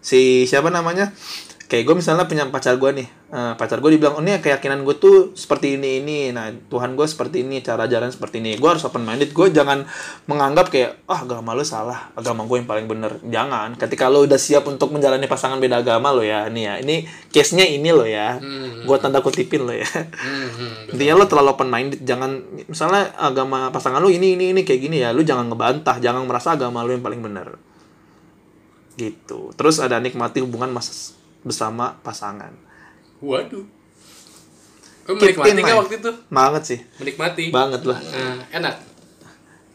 [0.00, 1.12] si siapa namanya?
[1.74, 4.94] Kayak gue misalnya punya pacar gue nih, Eh, pacar gue dibilang, oh ini keyakinan gue
[4.94, 8.54] tuh seperti ini ini, nah Tuhan gue seperti ini, cara jalan seperti ini.
[8.62, 9.34] Gue harus open minded.
[9.34, 9.82] Gue jangan
[10.30, 13.18] menganggap kayak, ah agama lu salah, agama gue yang paling bener.
[13.26, 13.74] Jangan.
[13.74, 17.66] Ketika lo udah siap untuk menjalani pasangan beda agama lo ya, nih ya, ini case-nya
[17.66, 18.38] ini lo ya.
[18.86, 19.90] Gue tanda kutipin lo ya.
[19.90, 20.94] hmm, hmm.
[20.94, 22.38] Intinya lo terlalu open minded, jangan
[22.70, 26.54] misalnya agama pasangan lu ini ini ini kayak gini ya, lu jangan ngebantah, jangan merasa
[26.54, 27.58] agama lu yang paling benar.
[28.94, 29.50] Gitu.
[29.58, 32.50] Terus ada nikmati hubungan mas bersama pasangan.
[33.20, 33.64] waduh
[35.04, 36.78] menikmati nggak waktu itu Banget sih.
[36.96, 38.00] menikmati Banget lah.
[38.00, 38.76] Nah, enak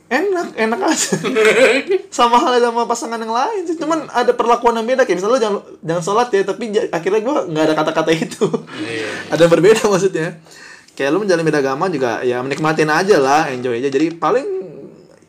[0.10, 1.22] Enak, enak aja.
[2.18, 3.78] sama hal sama pasangan yang lain sih.
[3.78, 7.46] Cuman ada perlakuan yang beda kayak misalnya lu jangan jangan sholat ya, tapi akhirnya gua
[7.46, 8.50] nggak ada kata-kata itu.
[8.82, 9.30] Iya.
[9.30, 10.42] ada yang berbeda maksudnya
[10.98, 14.44] kayak lu menjalin beda agama juga ya menikmatin aja lah enjoy aja jadi paling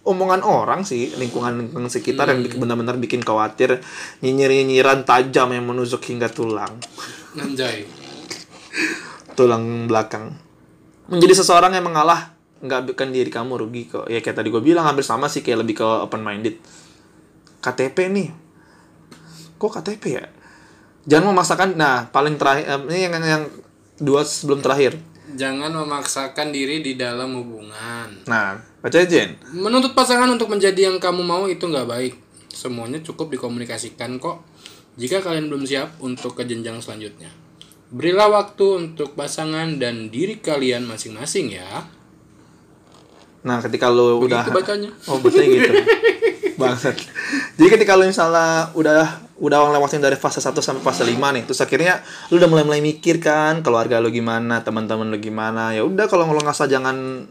[0.00, 3.84] omongan orang sih lingkungan lingkungan sekitar yang bikin- benar-benar bikin khawatir
[4.24, 6.72] nyinyir nyinyiran tajam yang menusuk hingga tulang.
[7.36, 7.84] Anjay.
[9.36, 10.34] Tulang belakang.
[11.10, 14.06] Menjadi seseorang yang mengalah nggak bikin diri kamu rugi kok.
[14.08, 16.56] Ya kayak tadi gue bilang hampir sama sih kayak lebih ke open minded
[17.60, 18.28] KTP nih.
[19.60, 20.24] Kok KTP ya?
[21.04, 23.44] Jangan memaksakan nah paling terakhir ini yang yang
[24.00, 24.96] dua sebelum terakhir.
[25.36, 28.24] Jangan memaksakan diri di dalam hubungan.
[28.24, 32.14] Nah baca aja menuntut pasangan untuk menjadi yang kamu mau itu nggak baik
[32.48, 34.42] semuanya cukup dikomunikasikan kok
[34.96, 37.30] jika kalian belum siap untuk ke jenjang selanjutnya
[37.92, 41.86] berilah waktu untuk pasangan dan diri kalian masing-masing ya
[43.40, 44.90] Nah, ketika lu udah Begitu bacanya.
[45.08, 45.72] Oh, bacanya gitu.
[46.60, 46.96] Bangsat.
[47.56, 51.60] Jadi ketika lu misalnya udah udah lewatin dari fase 1 sampai fase 5 nih, terus
[51.64, 55.72] akhirnya lu udah mulai-mulai mikir kan keluarga lu gimana, teman-teman lu gimana.
[55.72, 57.24] Ya udah kalau lu ngerasa jangan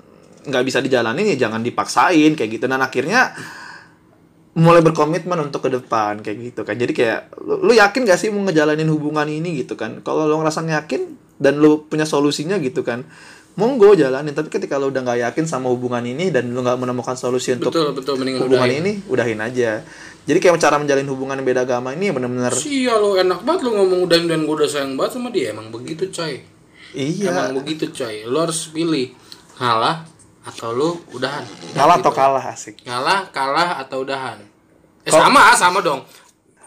[0.50, 2.66] nggak bisa dijalanin ya jangan dipaksain kayak gitu.
[2.66, 3.32] Dan akhirnya
[4.60, 6.76] mulai berkomitmen untuk ke depan kayak gitu kan.
[6.76, 10.02] Jadi kayak lu, lu yakin gak sih mau ngejalanin hubungan ini gitu kan?
[10.02, 13.08] Kalau lu ngerasa yakin dan lu punya solusinya gitu kan
[13.60, 14.32] monggo jalanin.
[14.32, 17.76] Tapi ketika lu udah nggak yakin sama hubungan ini dan lu nggak menemukan solusi untuk
[17.76, 18.84] betul betul hubungan udahin.
[18.84, 19.84] ini udahin aja.
[20.24, 23.82] Jadi kayak cara menjalin hubungan yang beda agama ini bener-bener Iya lo enak banget lo
[23.82, 25.52] ngomong udahin dan gue udah sayang banget sama dia.
[25.52, 26.39] Emang begitu coy.
[26.93, 27.34] Iya.
[27.34, 28.24] Emang begitu coy.
[28.30, 29.12] Lo harus pilih.
[29.60, 31.44] Ngalah atau lo udahan?
[31.76, 32.84] Kalah atau kalah asik.
[32.88, 34.40] Ngalah kalah atau udahan?
[35.04, 36.04] Eh sama sama dong.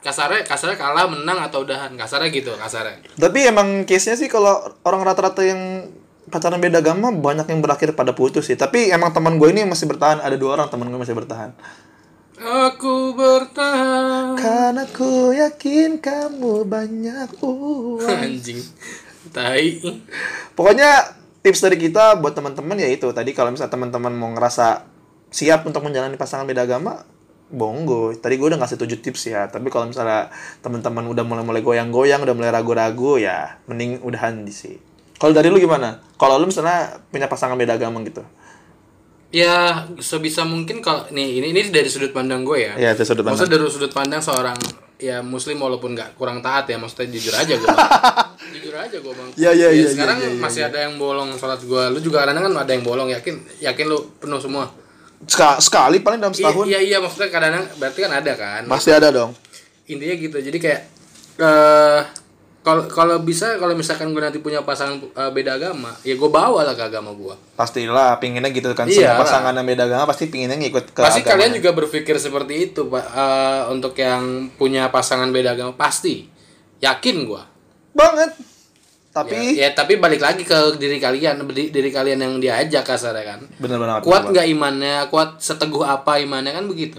[0.02, 1.94] Kasarnya kasarnya kalah menang atau udahan?
[1.94, 3.00] Kasarnya gitu kasarnya.
[3.14, 5.86] Tapi emang case nya sih kalau orang rata-rata yang
[6.26, 8.58] pacaran beda agama banyak yang berakhir pada putus sih.
[8.58, 10.18] Tapi emang teman gue ini masih bertahan.
[10.20, 11.54] Ada dua orang teman gue masih bertahan.
[12.42, 14.34] Aku bertahan.
[14.34, 18.02] Karena ku yakin kamu banyak uang.
[18.02, 18.58] Anjing.
[19.30, 19.78] Tai.
[20.58, 23.10] Pokoknya tips dari kita buat teman-teman ya itu.
[23.10, 24.86] Tadi kalau misalnya teman-teman mau ngerasa
[25.30, 27.02] siap untuk menjalani pasangan beda agama
[27.52, 29.50] bonggo tadi gue udah ngasih tujuh tips ya.
[29.50, 30.32] Tapi kalau misalnya
[30.64, 34.76] teman-teman udah mulai-mulai goyang-goyang udah mulai ragu-ragu ya mending udahan di sih
[35.22, 36.02] kalau dari lu gimana?
[36.18, 38.26] Kalau lu misalnya punya pasangan beda agama gitu?
[39.30, 42.74] Ya sebisa mungkin kalau nih ini ini dari sudut pandang gue ya.
[42.74, 43.38] Ya itu sudut pandang.
[43.38, 44.58] Maksudnya dari sudut pandang seorang
[44.98, 47.66] ya muslim walaupun nggak kurang taat ya maksudnya jujur aja gue
[48.50, 49.30] jujur aja gue bang.
[49.38, 52.42] Iya, iya, iya, sekarang iya, iya, masih ada yang bolong sholat gue lu juga kadang
[52.42, 54.66] kan ada yang bolong yakin yakin lu penuh semua.
[55.22, 56.64] Ska- sekali paling dalam iya setahun.
[56.66, 58.62] iya iya maksudnya kadang berarti kan ada kan?
[58.66, 59.30] Pasti ada dong.
[59.86, 60.80] Intinya gitu jadi kayak
[61.38, 62.00] eh
[62.62, 66.62] kalau kalau bisa kalau misalkan gue nanti punya pasangan eh, beda agama ya gue bawa
[66.62, 68.86] lah ke agama gue pastilah pinginnya gitu kan.
[68.86, 69.18] Iya.
[69.18, 71.30] semua pasangan yang beda agama pasti pinginnya ngikut ke pasti agama.
[71.38, 73.02] kalian juga berpikir seperti itu pak.
[73.02, 76.26] Eh, untuk yang punya pasangan beda agama pasti.
[76.82, 77.42] Yakin gue
[77.92, 78.32] banget
[79.12, 83.36] tapi ya, ya, tapi balik lagi ke diri kalian diri, diri kalian yang diajak kasarnya
[83.36, 86.96] kan bener banget kuat nggak imannya kuat seteguh apa imannya kan begitu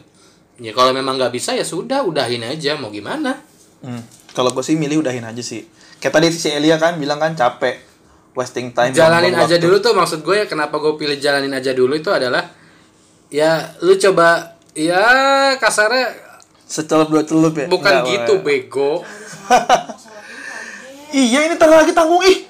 [0.62, 3.42] ya kalau memang nggak bisa ya sudah udahin aja mau gimana
[3.84, 4.00] Hmm.
[4.32, 5.68] Kalau gue sih milih udahin aja sih.
[6.00, 7.84] Kayak tadi si Elia kan bilang kan capek,
[8.32, 8.96] wasting time.
[8.96, 9.60] jalanin aja waktu.
[9.60, 12.48] dulu tuh maksud gue ya kenapa gue pilih jalanin aja dulu itu adalah
[13.28, 15.04] ya lu coba ya
[15.60, 16.16] kasarnya
[16.64, 17.68] Secelup dua celup ya.
[17.68, 19.04] bukan Enggak, gitu bego
[21.14, 22.26] Iya ini ntar lagi tanggung.
[22.26, 22.50] Ih.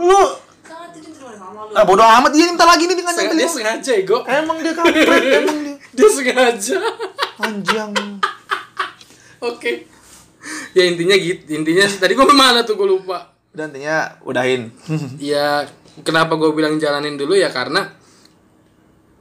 [0.00, 0.22] Lu.
[0.64, 1.72] Sangat itu terima sama lu.
[1.76, 2.32] ah bodo amat.
[2.32, 4.24] Dia ntar lagi nih dengan dia sengaja ego.
[4.24, 5.04] Emang dia kampret,
[5.44, 5.76] emang dia.
[5.92, 6.76] Dia sengaja.
[7.44, 7.92] Anjang.
[9.44, 9.72] oke.
[10.72, 12.80] Ya intinya gitu intinya tadi gue ke mana tuh?
[12.80, 13.36] Gue lupa.
[13.52, 14.72] Udah intinya udahin.
[15.20, 15.68] ya
[16.00, 17.36] kenapa gue bilang jalanin dulu?
[17.36, 17.92] Ya karena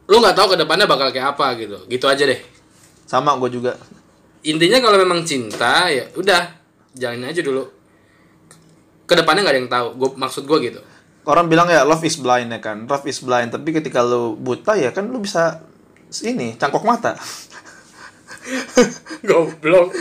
[0.08, 1.76] lu nggak tahu ke depannya bakal kayak apa gitu.
[1.92, 2.40] Gitu aja deh.
[3.04, 3.76] Sama gue juga.
[4.44, 6.52] intinya kalau memang cinta ya udah
[6.92, 7.64] jalanin aja dulu
[9.14, 10.82] ke depannya nggak ada yang tahu gue maksud gue gitu
[11.24, 12.84] Orang bilang ya love is blind ya kan.
[12.84, 15.64] Love is blind, tapi ketika lu buta ya kan lu bisa
[16.28, 17.16] ini cangkok mata.
[19.30, 19.96] goblok.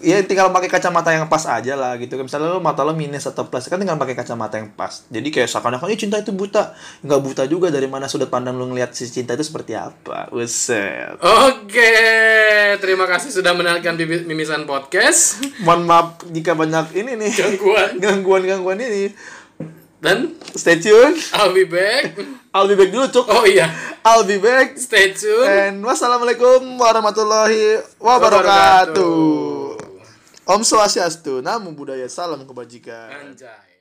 [0.00, 2.16] Ya tinggal pakai kacamata yang pas aja lah gitu.
[2.16, 5.04] Misalnya lu mata lu minus atau plus kan tinggal pakai kacamata yang pas.
[5.12, 6.72] Jadi kayak seakan-akan "Ih, cinta itu buta.
[7.04, 10.32] Nggak buta juga dari mana sudut pandang lu ngeliat si cinta itu seperti apa.
[10.32, 11.20] Buset.
[11.20, 11.92] oke
[12.80, 13.94] terima kasih sudah mendengarkan
[14.28, 15.44] mimisan podcast.
[15.62, 17.30] Mohon maaf jika banyak ini nih.
[17.34, 17.90] Gangguan.
[18.00, 19.12] gangguan-gangguan ini
[20.04, 22.12] dan stay tune I'll be back.
[22.54, 23.26] I'll be back dulu cuk.
[23.32, 23.66] Oh iya.
[24.04, 24.76] I'll be back.
[24.78, 29.80] Stay tune and wassalamualaikum warahmatullahi wabarakatuh.
[30.44, 33.32] Om Swastiastu, Namo Buddhaya, salam kebajikan.
[33.32, 33.73] anjay